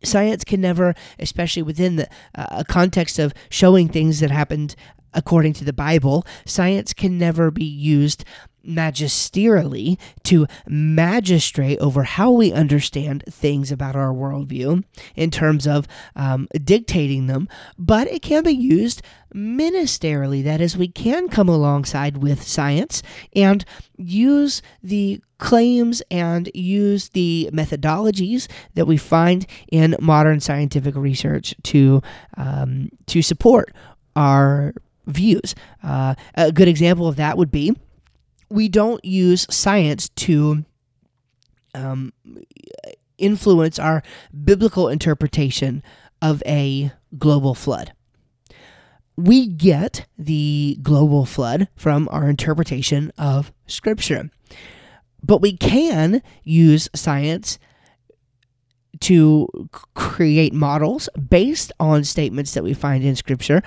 science 0.05 0.44
can 0.44 0.61
never, 0.61 0.94
especially 1.18 1.62
within 1.62 1.96
the 1.96 2.09
uh, 2.35 2.64
context 2.68 3.18
of 3.18 3.33
showing 3.51 3.88
things 3.88 4.20
that 4.20 4.31
happened 4.31 4.75
according 5.14 5.53
to 5.55 5.64
the 5.64 5.72
Bible, 5.72 6.27
science 6.44 6.92
can 6.92 7.18
never 7.18 7.51
be 7.51 7.64
used 7.64 8.25
magisterially 8.66 9.98
to 10.25 10.46
magistrate 10.66 11.79
over 11.79 12.05
how 12.05 12.31
we 12.31 12.53
understand 12.53 13.25
things 13.29 13.72
about 13.72 13.96
our 13.96 14.12
worldview 14.12 14.85
in 15.16 15.31
terms 15.31 15.66
of 15.66 15.87
um, 16.16 16.48
dictating 16.64 17.27
them, 17.27 17.48
but 17.79 18.07
it 18.09 18.22
can 18.22 18.42
be 18.42 18.53
used 18.53 19.03
ministerially. 19.35 20.44
That 20.44 20.61
is, 20.61 20.77
we 20.77 20.88
can 20.88 21.29
come 21.29 21.48
alongside 21.48 22.18
with 22.18 22.42
science 22.42 23.03
and 23.35 23.64
use 23.96 24.62
the 24.83 25.20
claims 25.38 26.03
and 26.11 26.51
use 26.55 27.09
the 27.11 27.51
methodologies 27.53 28.48
that 28.75 28.87
we 28.87 28.96
find 28.96 29.46
in 29.70 29.96
modern 30.01 30.38
scientific 30.38 30.94
research 30.94 31.55
to 31.64 32.01
um, 32.37 32.90
to 33.07 33.22
support 33.22 33.75
our 34.14 34.75
views. 35.07 35.55
Uh, 35.83 36.15
a 36.35 36.53
good 36.53 36.69
example 36.69 37.07
of 37.07 37.17
that 37.17 37.37
would 37.37 37.51
be 37.51 37.75
we 38.53 38.69
don't 38.69 39.05
use 39.05 39.47
science 39.51 40.11
to 40.11 40.65
um, 41.75 42.12
influence 43.17 43.79
our 43.79 44.03
biblical 44.45 44.88
interpretation 44.88 45.83
of 46.21 46.43
a 46.47 46.93
global 47.19 47.55
flood. 47.55 47.93
We 49.17 49.47
get 49.47 50.07
the 50.19 50.79
global 50.83 51.25
flood 51.25 51.69
from 51.77 52.09
our 52.11 52.29
interpretation 52.29 53.12
of 53.17 53.53
Scripture. 53.67 54.31
But 55.23 55.41
we 55.41 55.57
can 55.57 56.23
use 56.43 56.88
science 56.95 57.59
to 59.03 59.69
create 59.95 60.53
models 60.53 61.09
based 61.29 61.73
on 61.81 62.05
statements 62.05 62.55
that 62.55 62.62
we 62.62 62.73
find 62.73 63.03
in 63.03 63.17
Scripture 63.17 63.62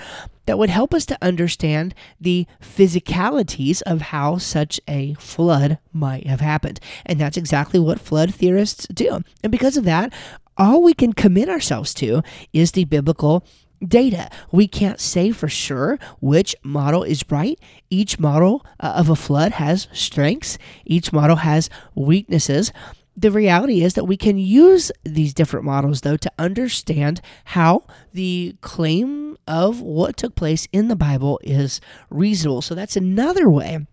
that 0.46 0.58
would 0.58 0.70
help 0.70 0.94
us 0.94 1.06
to 1.08 1.18
understand 1.22 1.94
the 2.20 2.46
physicalities 2.62 3.82
of 3.84 4.02
how 4.02 4.38
such 4.38 4.80
a 4.88 5.14
flood 5.16 5.78
might 5.92 6.28
have 6.28 6.40
happened. 6.40 6.80
And 7.06 7.20
that's 7.20 7.38
exactly 7.38 7.80
what 7.80 8.00
flood 8.00 8.34
theorists 8.34 8.88
do. 8.88 9.22
And 9.44 9.52
because 9.52 9.76
of 9.76 9.84
that, 9.86 10.14
all 10.58 10.82
we 10.82 10.94
can 10.94 11.12
commit 11.12 11.50
ourselves 11.50 11.94
to 11.96 12.22
is 12.54 12.72
the 12.72 12.86
biblical 12.86 13.46
data. 13.86 14.30
We 14.52 14.70
can't 14.70 15.02
say 15.02 15.32
for 15.32 15.50
sure 15.50 16.00
which 16.22 16.56
model 16.64 17.04
is 17.04 17.26
right. 17.30 17.60
Each 17.90 18.18
model 18.18 18.66
uh, 18.80 18.94
of 18.96 19.10
a 19.10 19.16
flood 19.16 19.54
has 19.54 19.90
strengths, 19.92 20.58
each 20.86 21.12
model 21.12 21.38
has 21.38 21.70
weaknesses 21.94 22.72
the 23.16 23.32
reality 23.32 23.82
is 23.82 23.94
that 23.94 24.06
we 24.06 24.18
can 24.18 24.38
use 24.38 24.92
these 25.04 25.34
different 25.34 25.66
models, 25.66 26.02
though, 26.02 26.18
to 26.18 26.32
understand 26.38 27.22
how 27.46 27.84
the 28.14 28.56
claim 28.62 29.38
of 29.48 29.82
what 29.82 30.18
took 30.18 30.36
place 30.36 30.68
in 30.72 30.88
the 30.88 30.96
Bible 30.96 31.40
is 31.44 31.80
reasonable. 32.10 32.62
So 32.62 32.76
that's 32.76 32.98
another 32.98 33.50
way 33.50 33.86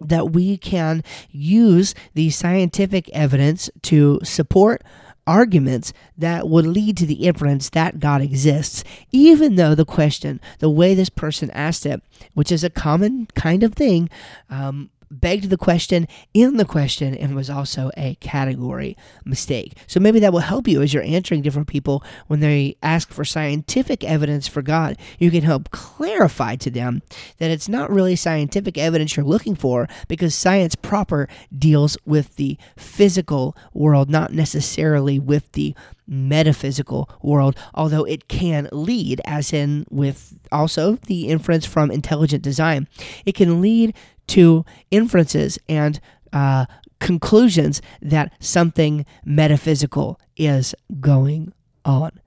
that 0.00 0.32
we 0.32 0.56
can 0.56 1.04
use 1.30 1.94
the 2.14 2.30
scientific 2.30 3.08
evidence 3.10 3.70
to 3.82 4.18
support 4.24 4.82
arguments 5.26 5.92
that 6.16 6.48
would 6.48 6.66
lead 6.66 6.96
to 6.96 7.06
the 7.06 7.26
inference 7.26 7.70
that 7.70 8.00
God 8.00 8.22
exists, 8.22 8.82
even 9.12 9.56
though 9.56 9.74
the 9.74 9.84
question, 9.84 10.40
the 10.58 10.70
way 10.70 10.94
this 10.94 11.10
person 11.10 11.50
asked 11.50 11.86
it, 11.86 12.02
which 12.34 12.50
is 12.50 12.64
a 12.64 12.70
common 12.70 13.26
kind 13.34 13.62
of 13.62 13.74
thing, 13.74 14.08
um, 14.48 14.90
begged 15.10 15.50
the 15.50 15.56
question 15.56 16.06
in 16.32 16.56
the 16.56 16.64
question 16.64 17.14
and 17.14 17.34
was 17.34 17.50
also 17.50 17.90
a 17.96 18.14
category 18.16 18.96
mistake. 19.24 19.76
So 19.86 20.00
maybe 20.00 20.20
that 20.20 20.32
will 20.32 20.40
help 20.40 20.68
you 20.68 20.82
as 20.82 20.94
you're 20.94 21.02
answering 21.02 21.42
different 21.42 21.68
people 21.68 22.04
when 22.28 22.40
they 22.40 22.76
ask 22.82 23.10
for 23.10 23.24
scientific 23.24 24.04
evidence 24.04 24.46
for 24.46 24.62
God. 24.62 24.96
You 25.18 25.30
can 25.30 25.42
help 25.42 25.70
clarify 25.70 26.56
to 26.56 26.70
them 26.70 27.02
that 27.38 27.50
it's 27.50 27.68
not 27.68 27.90
really 27.90 28.16
scientific 28.16 28.78
evidence 28.78 29.16
you're 29.16 29.26
looking 29.26 29.54
for 29.54 29.88
because 30.08 30.34
science 30.34 30.74
proper 30.74 31.28
deals 31.56 31.96
with 32.04 32.36
the 32.36 32.56
physical 32.76 33.56
world, 33.74 34.10
not 34.10 34.32
necessarily 34.32 35.18
with 35.18 35.50
the 35.52 35.74
metaphysical 36.10 37.08
world, 37.22 37.56
although 37.72 38.04
it 38.04 38.28
can 38.28 38.68
lead, 38.72 39.20
as 39.24 39.52
in 39.52 39.86
with 39.90 40.36
also 40.50 40.96
the 41.06 41.28
inference 41.28 41.64
from 41.64 41.90
intelligent 41.90 42.42
design, 42.42 42.88
it 43.24 43.34
can 43.34 43.60
lead 43.60 43.94
to 44.30 44.64
inferences 44.90 45.58
and 45.68 46.00
uh, 46.32 46.66
conclusions 47.00 47.82
that 48.00 48.32
something 48.40 49.04
metaphysical 49.24 50.20
is 50.36 50.74
going 51.00 51.52
on. 51.84 52.20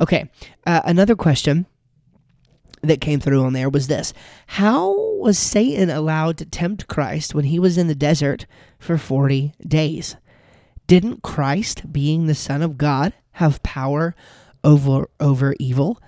Okay, 0.00 0.30
uh, 0.66 0.80
another 0.84 1.14
question 1.14 1.66
that 2.82 3.00
came 3.00 3.20
through 3.20 3.44
on 3.44 3.52
there 3.52 3.70
was 3.70 3.86
this 3.86 4.12
How 4.46 4.94
was 5.18 5.38
Satan 5.38 5.90
allowed 5.90 6.38
to 6.38 6.44
tempt 6.44 6.88
Christ 6.88 7.34
when 7.34 7.44
he 7.44 7.58
was 7.58 7.78
in 7.78 7.88
the 7.88 7.94
desert 7.94 8.46
for 8.78 8.98
40 8.98 9.54
days? 9.66 10.16
Didn't 10.86 11.22
Christ, 11.22 11.90
being 11.92 12.26
the 12.26 12.34
Son 12.34 12.60
of 12.60 12.76
God, 12.76 13.14
have 13.32 13.62
power 13.62 14.14
over 14.64 15.08
over 15.20 15.54
evil. 15.60 16.00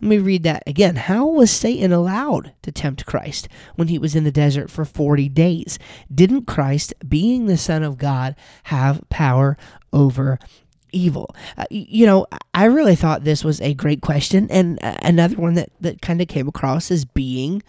Let 0.00 0.08
me 0.08 0.18
read 0.18 0.44
that 0.44 0.62
again. 0.66 0.96
How 0.96 1.26
was 1.26 1.50
Satan 1.50 1.92
allowed 1.92 2.52
to 2.62 2.72
tempt 2.72 3.06
Christ 3.06 3.48
when 3.74 3.88
he 3.88 3.98
was 3.98 4.14
in 4.14 4.24
the 4.24 4.30
desert 4.30 4.70
for 4.70 4.84
40 4.84 5.28
days? 5.28 5.78
Didn't 6.14 6.46
Christ, 6.46 6.94
being 7.06 7.46
the 7.46 7.56
Son 7.56 7.82
of 7.82 7.98
God, 7.98 8.36
have 8.64 9.02
power 9.10 9.56
over 9.92 10.38
evil? 10.92 11.34
Uh, 11.56 11.66
you 11.70 12.06
know, 12.06 12.26
I 12.54 12.64
really 12.66 12.94
thought 12.94 13.24
this 13.24 13.44
was 13.44 13.60
a 13.60 13.74
great 13.74 14.00
question 14.00 14.48
and 14.50 14.78
uh, 14.82 14.96
another 15.02 15.36
one 15.36 15.54
that, 15.54 15.70
that 15.80 16.00
kind 16.00 16.22
of 16.22 16.28
came 16.28 16.48
across 16.48 16.90
as 16.90 17.04
being 17.04 17.62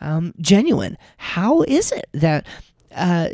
um, 0.00 0.32
genuine. 0.40 0.96
How 1.16 1.62
is 1.62 1.90
it 1.90 2.08
that 2.12 2.46
uh, 2.94 3.28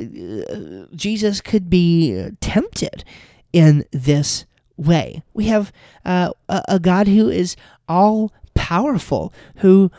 Jesus 0.95 1.41
could 1.41 1.69
be 1.69 2.31
tempted 2.41 3.05
in 3.53 3.85
this 3.93 4.47
way. 4.77 5.23
We 5.33 5.47
have 5.47 5.73
uh, 6.05 6.31
a, 6.49 6.79
God 6.79 7.09
who 7.09 7.29
is 7.29 7.57
all 7.89 8.33
powerful, 8.55 9.33
who 9.57 9.91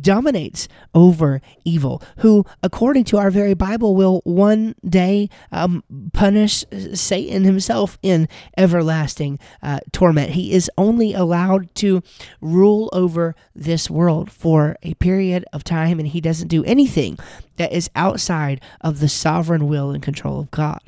dominates 0.00 0.66
over 0.94 1.40
evil, 1.64 2.02
who, 2.18 2.44
according 2.62 3.04
to 3.04 3.18
our 3.18 3.30
very 3.30 3.54
Bible, 3.54 3.94
will 3.94 4.22
one 4.24 4.74
day 4.88 5.28
um, 5.52 5.84
punish 6.12 6.64
Satan 6.94 7.44
himself 7.44 7.98
in 8.02 8.28
everlasting 8.56 9.38
uh, 9.62 9.80
torment. 9.92 10.30
He 10.30 10.52
is 10.52 10.70
only 10.78 11.12
allowed 11.12 11.74
to 11.76 12.02
rule 12.40 12.88
over 12.92 13.34
this 13.54 13.90
world 13.90 14.30
for 14.30 14.76
a 14.82 14.94
period 14.94 15.44
of 15.52 15.64
time, 15.64 15.98
and 15.98 16.08
he 16.08 16.20
doesn't 16.20 16.48
do 16.48 16.64
anything 16.64 17.18
that 17.56 17.72
is 17.72 17.90
outside 17.94 18.60
of 18.80 19.00
the 19.00 19.08
sovereign 19.08 19.68
will 19.68 19.90
and 19.90 20.02
control 20.02 20.40
of 20.40 20.50
God. 20.50 20.80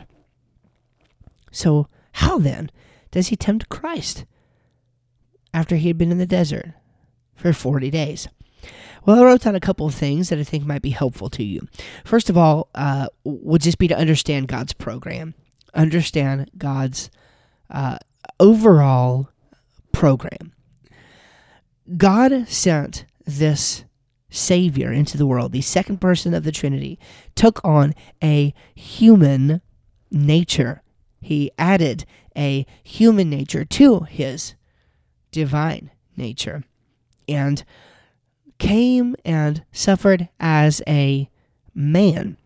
So, 1.50 1.88
how 2.12 2.38
then 2.38 2.70
does 3.16 3.28
he 3.28 3.36
tempt 3.36 3.70
Christ 3.70 4.26
after 5.54 5.76
he 5.76 5.88
had 5.88 5.96
been 5.96 6.12
in 6.12 6.18
the 6.18 6.26
desert 6.26 6.74
for 7.34 7.54
40 7.54 7.90
days? 7.90 8.28
Well, 9.06 9.18
I 9.18 9.24
wrote 9.24 9.40
down 9.40 9.54
a 9.54 9.60
couple 9.60 9.86
of 9.86 9.94
things 9.94 10.28
that 10.28 10.38
I 10.38 10.44
think 10.44 10.66
might 10.66 10.82
be 10.82 10.90
helpful 10.90 11.30
to 11.30 11.42
you. 11.42 11.66
First 12.04 12.28
of 12.28 12.36
all, 12.36 12.68
uh, 12.74 13.06
would 13.24 13.62
just 13.62 13.78
be 13.78 13.88
to 13.88 13.96
understand 13.96 14.48
God's 14.48 14.74
program, 14.74 15.32
understand 15.72 16.50
God's 16.58 17.08
uh, 17.70 17.96
overall 18.38 19.30
program. 19.92 20.52
God 21.96 22.46
sent 22.50 23.06
this 23.24 23.86
Savior 24.28 24.92
into 24.92 25.16
the 25.16 25.26
world, 25.26 25.52
the 25.52 25.62
second 25.62 26.02
person 26.02 26.34
of 26.34 26.44
the 26.44 26.52
Trinity, 26.52 26.98
took 27.34 27.64
on 27.64 27.94
a 28.22 28.52
human 28.74 29.62
nature. 30.10 30.82
He 31.22 31.50
added 31.56 32.04
a 32.36 32.66
human 32.82 33.30
nature 33.30 33.64
to 33.64 34.00
his 34.00 34.54
divine 35.30 35.90
nature 36.16 36.64
and 37.28 37.64
came 38.58 39.16
and 39.24 39.64
suffered 39.72 40.28
as 40.40 40.82
a 40.86 41.28
man 41.74 42.36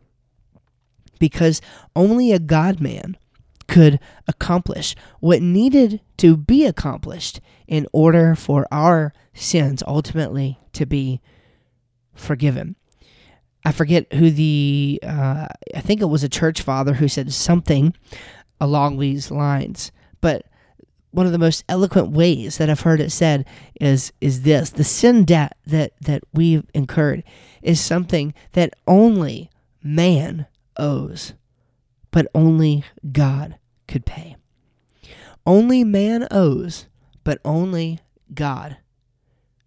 because 1.18 1.60
only 1.94 2.32
a 2.32 2.38
God 2.38 2.80
man 2.80 3.16
could 3.68 4.00
accomplish 4.26 4.96
what 5.20 5.40
needed 5.40 6.00
to 6.16 6.36
be 6.36 6.66
accomplished 6.66 7.40
in 7.68 7.86
order 7.92 8.34
for 8.34 8.66
our 8.72 9.12
sins 9.32 9.82
ultimately 9.86 10.58
to 10.72 10.84
be 10.84 11.20
forgiven. 12.14 12.74
I 13.64 13.70
forget 13.72 14.12
who 14.14 14.30
the, 14.30 14.98
uh, 15.04 15.46
I 15.74 15.80
think 15.80 16.00
it 16.00 16.06
was 16.06 16.24
a 16.24 16.28
church 16.28 16.62
father 16.62 16.94
who 16.94 17.06
said 17.06 17.32
something 17.32 17.94
along 18.60 18.98
these 18.98 19.30
lines, 19.30 19.92
but 20.20 20.46
one 21.12 21.26
of 21.26 21.32
the 21.32 21.38
most 21.38 21.64
eloquent 21.68 22.10
ways 22.10 22.58
that 22.58 22.70
I've 22.70 22.80
heard 22.82 23.00
it 23.00 23.10
said 23.10 23.46
is 23.80 24.12
is 24.20 24.42
this 24.42 24.70
the 24.70 24.84
sin 24.84 25.24
debt 25.24 25.56
that 25.66 25.92
that 26.02 26.22
we've 26.32 26.64
incurred 26.72 27.24
is 27.62 27.80
something 27.80 28.32
that 28.52 28.74
only 28.86 29.50
man 29.82 30.46
owes 30.76 31.34
but 32.10 32.26
only 32.34 32.84
God 33.12 33.56
could 33.86 34.04
pay. 34.04 34.36
Only 35.46 35.84
man 35.84 36.26
owes 36.30 36.86
but 37.24 37.40
only 37.44 38.00
God 38.34 38.76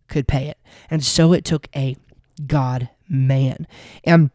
could 0.07 0.27
pay 0.27 0.47
it. 0.47 0.57
And 0.89 1.03
so 1.03 1.33
it 1.33 1.45
took 1.45 1.67
a 1.75 1.95
God 2.45 2.89
man. 3.09 3.67
And 4.03 4.31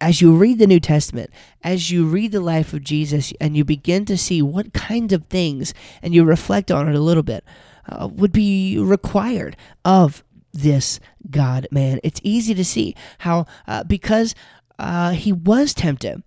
as 0.00 0.20
you 0.20 0.36
read 0.36 0.58
the 0.58 0.66
New 0.66 0.80
Testament, 0.80 1.30
as 1.62 1.90
you 1.90 2.06
read 2.06 2.32
the 2.32 2.40
life 2.40 2.72
of 2.72 2.82
Jesus, 2.82 3.32
and 3.40 3.56
you 3.56 3.64
begin 3.64 4.04
to 4.06 4.16
see 4.16 4.42
what 4.42 4.72
kind 4.72 5.12
of 5.12 5.26
things, 5.26 5.74
and 6.02 6.14
you 6.14 6.24
reflect 6.24 6.70
on 6.70 6.88
it 6.88 6.94
a 6.94 7.00
little 7.00 7.22
bit, 7.22 7.44
uh, 7.88 8.08
would 8.10 8.32
be 8.32 8.78
required 8.78 9.56
of 9.84 10.24
this 10.52 11.00
God 11.30 11.66
man. 11.70 11.98
It's 12.02 12.20
easy 12.22 12.54
to 12.54 12.64
see 12.64 12.94
how, 13.18 13.46
uh, 13.66 13.84
because 13.84 14.34
uh, 14.78 15.12
he 15.12 15.32
was 15.32 15.74
tempted, 15.74 16.22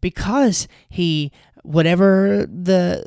because 0.00 0.68
he 0.88 1.32
whatever 1.62 2.46
the 2.46 3.04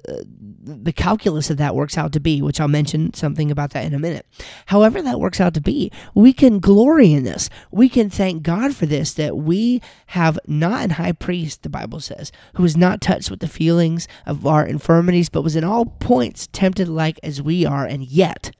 the 0.61 0.93
calculus 0.93 1.49
of 1.49 1.57
that 1.57 1.75
works 1.75 1.97
out 1.97 2.11
to 2.13 2.19
be, 2.19 2.41
which 2.41 2.59
I'll 2.59 2.67
mention 2.67 3.13
something 3.13 3.49
about 3.51 3.71
that 3.71 3.85
in 3.85 3.93
a 3.93 3.99
minute. 3.99 4.25
However 4.67 5.01
that 5.01 5.19
works 5.19 5.39
out 5.39 5.53
to 5.55 5.61
be, 5.61 5.91
we 6.13 6.33
can 6.33 6.59
glory 6.59 7.13
in 7.13 7.23
this. 7.23 7.49
We 7.71 7.89
can 7.89 8.09
thank 8.09 8.43
God 8.43 8.75
for 8.75 8.85
this 8.85 9.13
that 9.13 9.37
we 9.37 9.81
have 10.07 10.39
not 10.47 10.83
an 10.83 10.89
high 10.91 11.13
priest, 11.13 11.63
the 11.63 11.69
Bible 11.69 11.99
says, 11.99 12.31
who 12.55 12.63
was 12.63 12.77
not 12.77 13.01
touched 13.01 13.31
with 13.31 13.39
the 13.39 13.47
feelings 13.47 14.07
of 14.25 14.45
our 14.45 14.65
infirmities, 14.65 15.29
but 15.29 15.43
was 15.43 15.55
in 15.55 15.63
all 15.63 15.85
points 15.85 16.47
tempted 16.51 16.87
like 16.87 17.19
as 17.23 17.41
we 17.41 17.65
are, 17.65 17.85
and 17.85 18.03
yet 18.03 18.51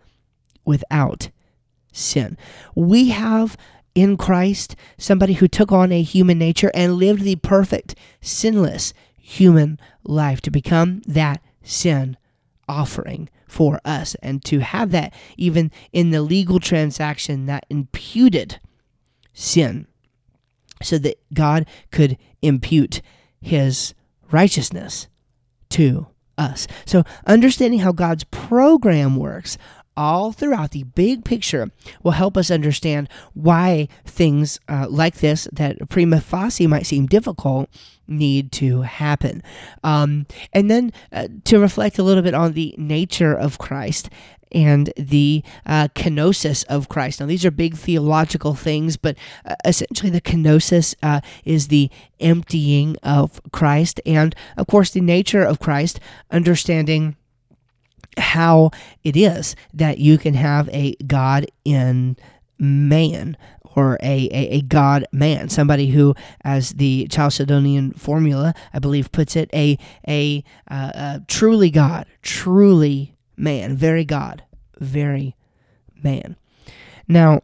without 0.66 1.30
sin. 1.92 2.38
We 2.76 3.10
have 3.10 3.58
in 3.96 4.18
Christ 4.18 4.76
somebody 4.98 5.34
who 5.34 5.48
took 5.48 5.72
on 5.72 5.92
a 5.92 6.02
human 6.02 6.38
nature 6.38 6.72
and 6.74 6.96
lived 6.96 7.24
the 7.24 7.36
perfect, 7.38 7.96
sinless, 8.22 8.94
human 9.18 9.80
life 10.04 10.42
to 10.42 10.52
become 10.52 11.02
that 11.06 11.42
sin 11.64 12.18
offering 12.68 13.30
for 13.48 13.82
us 13.84 14.16
and 14.22 14.44
to 14.46 14.60
have 14.60 14.92
that 14.92 15.14
even 15.38 15.72
in 15.92 16.12
the 16.12 16.22
legal 16.22 16.60
transaction 16.60 17.48
that 17.48 17.66
imputed 17.70 18.60
sin 19.34 19.88
so 20.82 20.98
that 21.00 21.20
God 21.34 21.66
could 21.92 22.18
impute 22.42 23.02
his 23.42 23.94
righteousness 24.32 25.08
to 25.70 26.08
us. 26.38 26.68
So 26.86 27.04
understanding 27.26 27.80
how 27.80 27.92
God's 27.92 28.24
program 28.26 29.18
works 29.18 29.58
all 30.00 30.32
throughout 30.32 30.72
the 30.72 30.84
big 30.84 31.26
picture 31.26 31.70
will 32.02 32.14
help 32.14 32.38
us 32.38 32.50
understand 32.50 33.10
why 33.34 33.90
things 34.06 34.58
uh, 34.70 34.88
like 34.90 35.16
this 35.16 35.46
that 35.52 35.90
prima 35.90 36.22
facie 36.22 36.68
might 36.68 36.86
seem 36.86 37.06
difficult 37.06 37.70
need 38.08 38.50
to 38.54 38.82
happen. 38.84 39.44
Um, 39.84 40.26
and 40.54 40.72
then 40.72 40.94
uh, 41.12 41.28
to 41.44 41.60
reflect 41.60 42.00
a 42.00 42.04
little 42.04 42.24
bit 42.24 42.34
on 42.34 42.54
the 42.54 42.74
nature 42.78 43.36
of 43.36 43.58
Christ 43.58 44.10
and 44.54 44.92
the 44.96 45.44
uh, 45.66 45.90
kenosis 45.94 46.66
of 46.68 46.88
Christ. 46.88 47.20
Now, 47.20 47.26
these 47.26 47.46
are 47.46 47.52
big 47.52 47.76
theological 47.76 48.56
things, 48.56 48.96
but 48.96 49.18
uh, 49.46 49.56
essentially, 49.66 50.10
the 50.10 50.22
kenosis 50.22 50.96
uh, 51.04 51.20
is 51.44 51.68
the 51.68 51.92
emptying 52.20 52.96
of 53.04 53.42
Christ, 53.52 54.02
and 54.06 54.34
of 54.58 54.66
course, 54.66 54.90
the 54.90 55.02
nature 55.02 55.44
of 55.44 55.60
Christ, 55.60 56.00
understanding 56.32 57.16
how 58.18 58.72
it 59.04 59.16
is 59.16 59.56
that 59.74 59.98
you 59.98 60.18
can 60.18 60.34
have 60.34 60.70
a 60.70 60.96
God 61.08 61.46
in 61.64 62.18
man 62.58 63.38
or 63.76 63.98
a, 64.02 64.28
a, 64.32 64.50
a, 64.58 64.62
God 64.62 65.06
man, 65.12 65.48
somebody 65.48 65.88
who, 65.88 66.16
as 66.42 66.72
the 66.72 67.08
Chalcedonian 67.10 67.98
formula, 67.98 68.54
I 68.74 68.80
believe, 68.80 69.12
puts 69.12 69.36
it, 69.36 69.50
a, 69.54 69.78
a, 70.08 70.44
uh, 70.70 70.92
a 70.94 71.22
truly 71.28 71.70
God, 71.70 72.08
truly 72.22 73.16
man, 73.38 73.78
very 73.78 74.04
God, 74.04 74.44
very 74.80 75.36
man. 76.04 76.36
Now, 77.08 77.42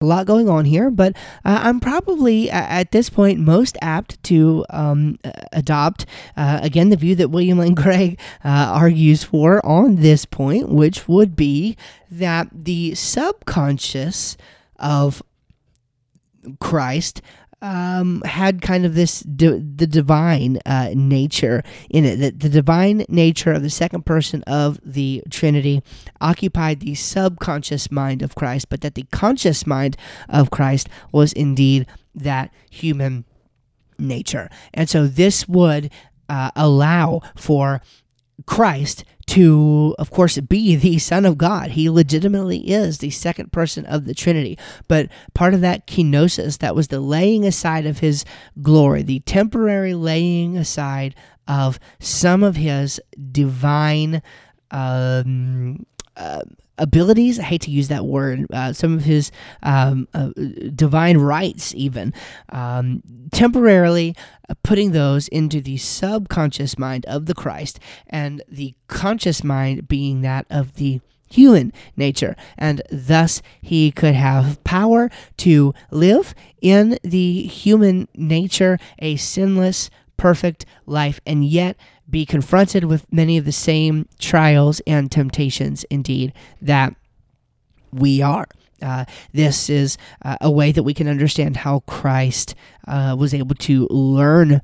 a 0.00 0.06
lot 0.06 0.26
going 0.26 0.48
on 0.48 0.64
here, 0.64 0.90
but 0.90 1.14
uh, 1.44 1.60
I'm 1.62 1.80
probably 1.80 2.50
at 2.50 2.90
this 2.90 3.08
point 3.08 3.38
most 3.38 3.78
apt 3.80 4.22
to 4.24 4.64
um, 4.70 5.18
adopt, 5.52 6.06
uh, 6.36 6.60
again, 6.62 6.90
the 6.90 6.96
view 6.96 7.14
that 7.16 7.28
William 7.30 7.58
Lane 7.58 7.74
Craig 7.76 8.18
uh, 8.44 8.48
argues 8.48 9.24
for 9.24 9.64
on 9.64 9.96
this 9.96 10.24
point, 10.24 10.68
which 10.68 11.08
would 11.08 11.36
be 11.36 11.76
that 12.10 12.48
the 12.52 12.94
subconscious 12.94 14.36
of 14.78 15.22
Christ 16.60 17.22
um, 17.64 18.20
had 18.26 18.60
kind 18.60 18.84
of 18.84 18.94
this 18.94 19.20
di- 19.20 19.58
the 19.58 19.86
divine 19.86 20.58
uh, 20.66 20.90
nature 20.94 21.62
in 21.88 22.04
it. 22.04 22.16
That 22.16 22.40
the 22.40 22.50
divine 22.50 23.06
nature 23.08 23.52
of 23.52 23.62
the 23.62 23.70
second 23.70 24.04
person 24.04 24.42
of 24.42 24.78
the 24.84 25.22
Trinity 25.30 25.82
occupied 26.20 26.80
the 26.80 26.94
subconscious 26.94 27.90
mind 27.90 28.20
of 28.20 28.34
Christ, 28.34 28.68
but 28.68 28.82
that 28.82 28.96
the 28.96 29.06
conscious 29.10 29.66
mind 29.66 29.96
of 30.28 30.50
Christ 30.50 30.90
was 31.10 31.32
indeed 31.32 31.86
that 32.14 32.52
human 32.70 33.24
nature. 33.98 34.50
And 34.74 34.90
so 34.90 35.06
this 35.06 35.48
would 35.48 35.90
uh, 36.28 36.50
allow 36.54 37.22
for 37.34 37.80
Christ 38.46 39.04
to, 39.26 39.94
of 39.98 40.10
course, 40.10 40.38
be 40.38 40.76
the 40.76 40.98
Son 40.98 41.24
of 41.24 41.38
God. 41.38 41.72
He 41.72 41.88
legitimately 41.88 42.58
is 42.70 42.98
the 42.98 43.10
second 43.10 43.52
person 43.52 43.86
of 43.86 44.04
the 44.04 44.14
Trinity. 44.14 44.58
But 44.86 45.08
part 45.32 45.54
of 45.54 45.60
that 45.62 45.86
kenosis, 45.86 46.58
that 46.58 46.74
was 46.74 46.88
the 46.88 47.00
laying 47.00 47.46
aside 47.46 47.86
of 47.86 48.00
his 48.00 48.24
glory, 48.60 49.02
the 49.02 49.20
temporary 49.20 49.94
laying 49.94 50.56
aside 50.56 51.14
of 51.48 51.78
some 52.00 52.42
of 52.42 52.56
his 52.56 53.00
divine 53.32 54.22
um, 54.70 55.86
uh, 56.16 56.42
abilities. 56.78 57.38
I 57.38 57.42
hate 57.44 57.62
to 57.62 57.70
use 57.70 57.88
that 57.88 58.04
word. 58.04 58.46
Uh, 58.52 58.72
some 58.72 58.94
of 58.94 59.04
his 59.04 59.30
um, 59.62 60.08
uh, 60.14 60.30
divine 60.74 61.18
rights, 61.18 61.74
even 61.74 62.12
um, 62.50 63.02
temporarily 63.32 64.14
uh, 64.48 64.54
putting 64.62 64.92
those 64.92 65.28
into 65.28 65.60
the 65.60 65.76
subconscious 65.76 66.78
mind 66.78 67.06
of 67.06 67.26
the 67.26 67.34
Christ, 67.34 67.78
and 68.06 68.42
the 68.48 68.74
conscious 68.88 69.44
mind 69.44 69.88
being 69.88 70.22
that 70.22 70.46
of 70.50 70.74
the 70.74 71.00
human 71.30 71.72
nature, 71.96 72.36
and 72.56 72.82
thus 72.90 73.42
he 73.60 73.90
could 73.90 74.14
have 74.14 74.62
power 74.64 75.10
to 75.38 75.74
live 75.90 76.34
in 76.60 76.98
the 77.02 77.42
human 77.42 78.08
nature, 78.14 78.78
a 79.00 79.16
sinless, 79.16 79.90
perfect 80.16 80.64
life, 80.86 81.20
and 81.26 81.44
yet 81.44 81.76
be 82.08 82.26
confronted 82.26 82.84
with 82.84 83.10
many 83.12 83.36
of 83.38 83.44
the 83.44 83.52
same 83.52 84.08
trials 84.18 84.80
and 84.86 85.10
temptations, 85.10 85.84
indeed, 85.84 86.32
that 86.60 86.94
we 87.92 88.20
are. 88.22 88.46
Uh, 88.82 89.04
this 89.32 89.70
is 89.70 89.96
uh, 90.22 90.36
a 90.40 90.50
way 90.50 90.72
that 90.72 90.82
we 90.82 90.92
can 90.92 91.08
understand 91.08 91.56
how 91.56 91.80
Christ 91.80 92.54
uh, 92.86 93.16
was 93.18 93.32
able 93.32 93.54
to 93.56 93.86
learn 93.88 94.60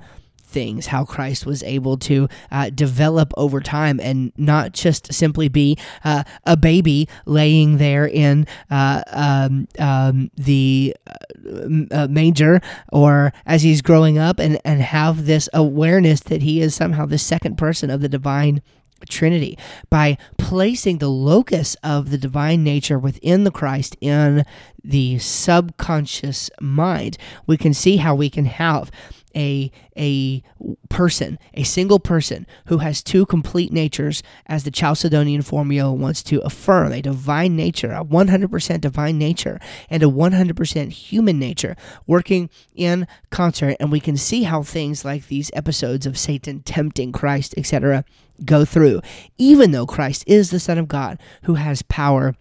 things, 0.50 0.86
how 0.86 1.04
Christ 1.04 1.46
was 1.46 1.62
able 1.62 1.96
to 1.98 2.28
uh, 2.50 2.70
develop 2.70 3.32
over 3.36 3.60
time 3.60 4.00
and 4.00 4.32
not 4.36 4.72
just 4.72 5.12
simply 5.12 5.48
be 5.48 5.78
uh, 6.04 6.24
a 6.44 6.56
baby 6.56 7.08
laying 7.26 7.78
there 7.78 8.06
in 8.06 8.46
uh, 8.70 9.02
um, 9.08 9.68
um, 9.78 10.30
the 10.36 10.94
uh, 11.06 11.68
uh, 11.90 12.08
manger 12.10 12.60
or 12.92 13.32
as 13.46 13.62
he's 13.62 13.80
growing 13.82 14.18
up 14.18 14.38
and, 14.38 14.60
and 14.64 14.82
have 14.82 15.26
this 15.26 15.48
awareness 15.54 16.20
that 16.20 16.42
he 16.42 16.60
is 16.60 16.74
somehow 16.74 17.06
the 17.06 17.18
second 17.18 17.56
person 17.56 17.90
of 17.90 18.00
the 18.00 18.08
divine 18.08 18.60
Trinity 19.08 19.56
by 19.88 20.18
placing 20.36 20.98
the 20.98 21.08
locus 21.08 21.76
of 21.82 22.10
the 22.10 22.18
divine 22.18 22.62
nature 22.62 22.98
within 22.98 23.44
the 23.44 23.50
Christ 23.50 23.96
in 24.00 24.44
the 24.82 25.18
subconscious 25.18 26.50
mind. 26.60 27.16
We 27.46 27.56
can 27.56 27.74
see 27.74 27.96
how 27.96 28.14
we 28.14 28.30
can 28.30 28.44
have 28.44 28.90
a 29.36 29.70
a 29.96 30.42
person, 30.88 31.38
a 31.54 31.62
single 31.62 31.98
person 32.00 32.46
who 32.66 32.78
has 32.78 33.02
two 33.02 33.26
complete 33.26 33.72
natures, 33.72 34.22
as 34.46 34.64
the 34.64 34.70
Chalcedonian 34.70 35.44
formula 35.44 35.92
wants 35.92 36.22
to 36.24 36.40
affirm, 36.40 36.92
a 36.92 37.02
divine 37.02 37.56
nature, 37.56 37.92
a 37.92 38.04
100% 38.04 38.80
divine 38.80 39.18
nature, 39.18 39.60
and 39.88 40.02
a 40.02 40.06
100% 40.06 40.90
human 40.90 41.38
nature 41.38 41.76
working 42.06 42.50
in 42.74 43.06
concert. 43.30 43.76
And 43.78 43.92
we 43.92 44.00
can 44.00 44.16
see 44.16 44.44
how 44.44 44.62
things 44.62 45.04
like 45.04 45.28
these 45.28 45.50
episodes 45.54 46.06
of 46.06 46.18
Satan 46.18 46.62
tempting 46.62 47.12
Christ, 47.12 47.54
etc., 47.56 48.04
go 48.44 48.64
through, 48.64 49.00
even 49.36 49.70
though 49.70 49.86
Christ 49.86 50.24
is 50.26 50.50
the 50.50 50.60
Son 50.60 50.78
of 50.78 50.88
God 50.88 51.20
who 51.42 51.54
has 51.54 51.82
power 51.82 52.34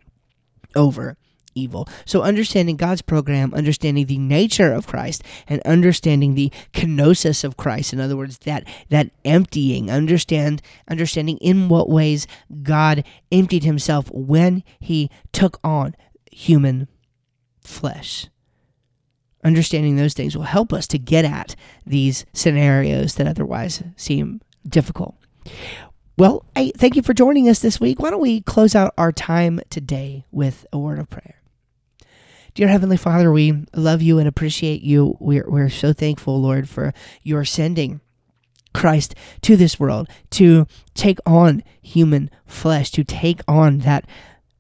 over 0.76 1.18
evil. 1.60 1.88
So 2.06 2.22
understanding 2.22 2.78
God's 2.78 3.02
program, 3.02 3.54
understanding 3.54 4.06
the 4.06 4.18
nature 4.18 4.74
of 4.74 4.88
Christ, 4.88 5.24
and 5.48 5.62
understanding 5.62 6.36
the 6.36 6.52
kenosis 6.74 7.44
of 7.44 7.58
Christ, 7.58 7.94
in 7.94 8.00
other 8.00 8.18
words, 8.18 8.40
that 8.40 8.68
that 8.90 9.12
emptying, 9.26 9.92
understand 9.92 10.62
understanding 10.88 11.38
in 11.38 11.70
what 11.70 11.90
ways 11.90 12.28
God 12.64 13.04
emptied 13.32 13.64
himself 13.64 14.10
when 14.12 14.64
he 14.80 15.10
took 15.32 15.60
on 15.64 15.96
human 16.32 16.88
flesh. 17.62 18.28
Understanding 19.44 19.96
those 19.96 20.14
things 20.14 20.36
will 20.36 20.44
help 20.44 20.74
us 20.74 20.86
to 20.88 21.00
get 21.00 21.24
at 21.24 21.56
these 21.86 22.26
scenarios 22.34 23.16
that 23.16 23.28
otherwise 23.28 23.84
seem 23.96 24.42
difficult. 24.68 25.16
Well, 26.18 26.46
hey, 26.54 26.72
thank 26.76 26.98
you 26.98 27.02
for 27.02 27.14
joining 27.14 27.48
us 27.48 27.60
this 27.60 27.80
week. 27.80 28.02
Why 28.02 28.10
don't 28.10 28.20
we 28.20 28.42
close 28.42 28.76
out 28.76 28.94
our 28.98 29.14
time 29.14 29.62
today 29.70 30.26
with 30.32 30.66
a 30.74 30.78
word 30.78 31.00
of 31.00 31.10
prayer? 31.10 31.39
Dear 32.60 32.68
Heavenly 32.68 32.98
Father, 32.98 33.32
we 33.32 33.64
love 33.74 34.02
you 34.02 34.20
and 34.20 34.28
appreciate 34.28 34.82
you. 34.82 35.16
We're, 35.22 35.50
we're 35.50 35.70
so 35.70 35.94
thankful, 35.94 36.42
Lord, 36.42 36.68
for 36.68 36.94
your 37.24 37.46
sending 37.46 38.02
Christ 38.74 39.16
to 39.44 39.56
this 39.56 39.80
world 39.80 40.10
to 40.32 40.68
take 40.94 41.20
on 41.26 41.64
human 41.82 42.30
flesh, 42.46 42.92
to 42.92 43.06
take 43.06 43.40
on 43.48 43.78
that 43.78 44.06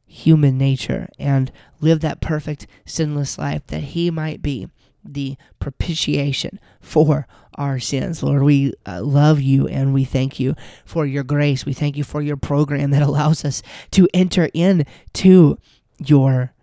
human 0.06 0.58
nature 0.58 1.10
and 1.20 1.52
live 1.82 2.00
that 2.00 2.22
perfect, 2.22 2.68
sinless 2.86 3.38
life 3.38 3.68
that 3.68 3.84
he 3.84 4.10
might 4.10 4.42
be 4.42 4.70
the 5.04 5.36
propitiation 5.60 6.58
for 6.80 7.28
our 7.56 7.82
sins. 7.82 8.24
Lord, 8.24 8.44
we 8.44 8.76
uh, 8.86 9.02
love 9.02 9.42
you 9.42 9.68
and 9.68 9.94
we 9.94 10.06
thank 10.06 10.40
you 10.40 10.56
for 10.86 11.06
your 11.06 11.26
grace. 11.26 11.66
We 11.66 11.74
thank 11.74 11.98
you 11.98 12.06
for 12.06 12.22
your 12.22 12.38
program 12.38 12.92
that 12.92 13.02
allows 13.10 13.44
us 13.44 13.62
to 13.92 14.08
enter 14.14 14.50
into 14.54 15.58
your 15.98 16.54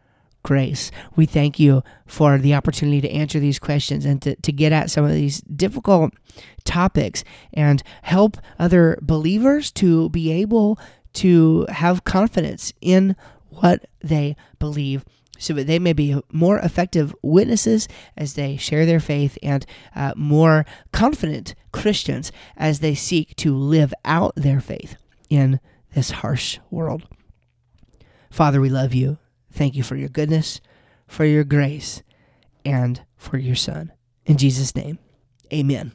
grace. 0.47 0.92
We 1.16 1.26
thank 1.26 1.59
you 1.59 1.82
for 2.07 2.38
the 2.38 2.55
opportunity 2.55 3.01
to 3.01 3.11
answer 3.11 3.40
these 3.40 3.59
questions 3.59 4.05
and 4.05 4.22
to, 4.22 4.36
to 4.36 4.53
get 4.53 4.70
at 4.70 4.92
some 4.92 5.05
of 5.05 5.11
these 5.11 5.40
difficult 5.40 6.14
topics 6.62 7.24
and 7.53 7.82
help 8.03 8.36
other 8.57 8.97
believers 9.03 9.72
to 9.72 10.09
be 10.11 10.30
able 10.30 10.78
to 11.14 11.66
have 11.68 12.05
confidence 12.05 12.72
in 12.80 13.16
what 13.49 13.86
they 14.01 14.36
believe 14.61 15.05
so 15.36 15.53
that 15.53 15.66
they 15.66 15.80
may 15.80 15.92
be 15.92 16.16
more 16.30 16.59
effective 16.59 17.12
witnesses 17.22 17.88
as 18.16 18.34
they 18.34 18.57
share 18.57 18.86
their 18.86 19.01
faith 19.01 19.36
and 19.42 19.66
uh, 19.97 20.12
more 20.14 20.64
confident 20.92 21.57
Christians 21.72 22.30
as 22.57 22.78
they 22.78 22.94
seek 22.94 23.34
to 23.36 23.53
live 23.53 23.92
out 24.05 24.32
their 24.36 24.61
faith 24.61 24.94
in 25.28 25.59
this 25.92 26.11
harsh 26.12 26.61
world. 26.70 27.03
Father, 28.30 28.61
we 28.61 28.68
love 28.68 28.94
you. 28.94 29.18
Thank 29.57 29.75
you 29.75 29.83
for 29.83 29.97
your 29.97 30.11
goodness, 30.11 30.61
for 31.07 31.25
your 31.25 31.43
grace, 31.43 32.03
and 32.63 33.01
for 33.17 33.39
your 33.39 33.55
Son. 33.55 33.91
In 34.27 34.37
Jesus' 34.37 34.77
name, 34.77 34.99
amen. 35.51 35.93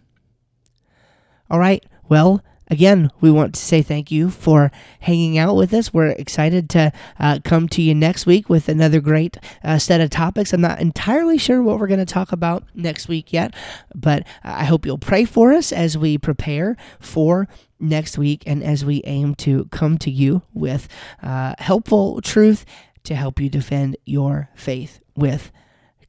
All 1.47 1.59
right, 1.59 1.85
well, 2.09 2.43
again, 2.69 3.11
we 3.19 3.29
want 3.29 3.53
to 3.53 3.61
say 3.61 3.83
thank 3.83 4.09
you 4.09 4.31
for 4.31 4.71
hanging 5.01 5.37
out 5.37 5.55
with 5.55 5.75
us. 5.75 5.93
We're 5.93 6.07
excited 6.07 6.71
to 6.71 6.91
uh, 7.19 7.37
come 7.43 7.69
to 7.69 7.83
you 7.83 7.93
next 7.93 8.25
week 8.25 8.49
with 8.49 8.67
another 8.67 8.99
great 8.99 9.37
uh, 9.63 9.77
set 9.77 10.01
of 10.01 10.09
topics. 10.09 10.53
I'm 10.53 10.61
not 10.61 10.81
entirely 10.81 11.37
sure 11.37 11.61
what 11.61 11.77
we're 11.77 11.85
going 11.85 11.99
to 11.99 12.05
talk 12.05 12.31
about 12.31 12.63
next 12.73 13.07
week 13.07 13.31
yet, 13.31 13.53
but 13.93 14.25
I 14.43 14.65
hope 14.65 14.87
you'll 14.87 14.97
pray 14.97 15.23
for 15.23 15.53
us 15.53 15.71
as 15.71 15.99
we 15.99 16.17
prepare 16.17 16.77
for 16.99 17.47
next 17.79 18.17
week 18.17 18.43
and 18.47 18.63
as 18.63 18.83
we 18.83 19.03
aim 19.05 19.35
to 19.35 19.65
come 19.65 19.99
to 19.99 20.09
you 20.09 20.41
with 20.53 20.87
uh, 21.21 21.53
helpful 21.59 22.21
truth 22.21 22.65
to 23.03 23.15
help 23.15 23.39
you 23.39 23.49
defend 23.49 23.97
your 24.05 24.49
faith 24.55 24.99
with 25.15 25.51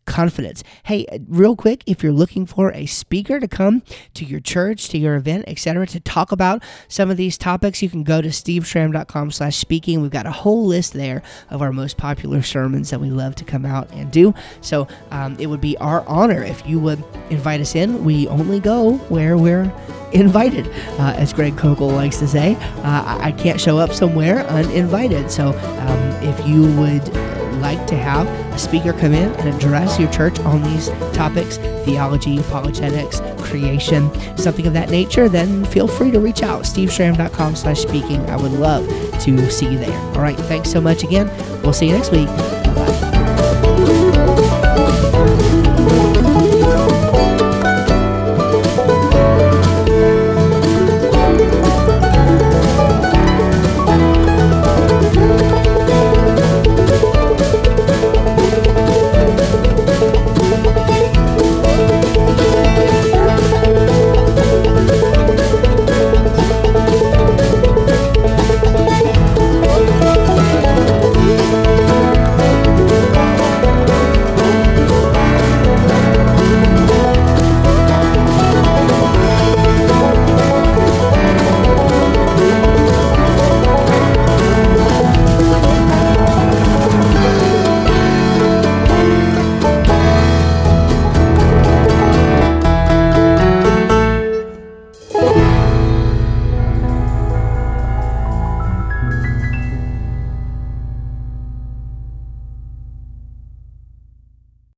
confidence. 0.05 0.63
Hey, 0.85 1.07
real 1.29 1.57
quick, 1.57 1.83
if 1.87 2.03
you're 2.03 2.13
looking 2.13 2.47
for 2.47 2.73
a 2.73 2.87
speaker 2.87 3.41
to 3.41 3.49
come 3.49 3.83
to 4.15 4.25
your 4.25 4.41
church, 4.41 4.89
to 4.89 4.99
your 4.99 5.17
event, 5.17 5.45
etc., 5.47 5.87
to 5.89 6.01
talk 6.01 6.33
about 6.33 6.63
some 6.89 7.11
of 7.11 7.17
these 7.17 7.39
topics, 7.39 7.83
you 7.83 7.91
can 7.91 8.03
go 8.03 8.21
to 8.21 8.29
steveschramm.com 8.29 9.31
slash 9.31 9.57
speaking. 9.57 10.03
We've 10.03 10.11
got 10.11 10.27
a 10.27 10.33
whole 10.33 10.67
list 10.67 10.93
there 10.93 11.23
of 11.51 11.63
our 11.63 11.73
most 11.73 11.97
popular 11.97 12.43
sermons 12.43 12.91
that 12.91 13.01
we 13.01 13.11
love 13.11 13.35
to 13.37 13.45
come 13.45 13.65
out 13.65 13.91
and 13.93 14.11
do. 14.11 14.35
So 14.61 14.89
um, 15.11 15.37
it 15.39 15.47
would 15.47 15.61
be 15.61 15.77
our 15.79 16.05
honor 16.07 16.43
if 16.43 16.67
you 16.67 16.79
would 16.81 17.03
invite 17.31 17.61
us 17.61 17.75
in. 17.75 18.05
We 18.05 18.29
only 18.29 18.61
go 18.61 18.97
where 19.09 19.37
we're 19.37 19.73
invited, 20.13 20.67
uh, 20.99 21.15
as 21.17 21.33
Greg 21.33 21.57
Koukl 21.57 21.93
likes 21.93 22.19
to 22.19 22.29
say. 22.29 22.57
Uh, 22.83 23.19
I 23.21 23.33
can't 23.33 23.61
show 23.61 23.79
up 23.79 23.93
somewhere 23.93 24.41
uninvited. 24.47 25.31
So 25.31 25.49
um, 25.49 26.01
if 26.23 26.47
you 26.47 26.63
would 26.77 27.41
like 27.63 27.87
to 27.87 27.97
have 27.97 28.27
a 28.53 28.59
speaker 28.59 28.93
come 28.93 29.15
in 29.15 29.33
and 29.33 29.49
address 29.55 29.99
your 29.99 30.11
church 30.11 30.39
on 30.41 30.63
these 30.63 30.91
topics 31.15 31.57
theology, 31.85 32.39
apologetics, 32.39 33.21
creation, 33.41 34.11
something 34.37 34.67
of 34.67 34.73
that 34.73 34.91
nature, 34.91 35.29
then 35.29 35.65
feel 35.65 35.89
free 35.89 36.11
to 36.11 36.21
reach 36.21 36.43
out. 36.43 36.63
steveschramm.com 36.63 37.57
slash 37.57 37.81
speaking. 37.81 38.21
I 38.29 38.37
would 38.37 38.53
love 38.53 38.87
to 39.23 39.51
see 39.51 39.71
you 39.71 39.79
there. 39.79 39.99
All 40.15 40.21
right, 40.21 40.37
thanks 40.37 40.71
so 40.71 40.81
much 40.81 41.03
again. 41.03 41.29
We'll 41.63 41.73
see 41.73 41.87
you 41.87 41.93
next 41.93 42.13
week. 42.13 42.29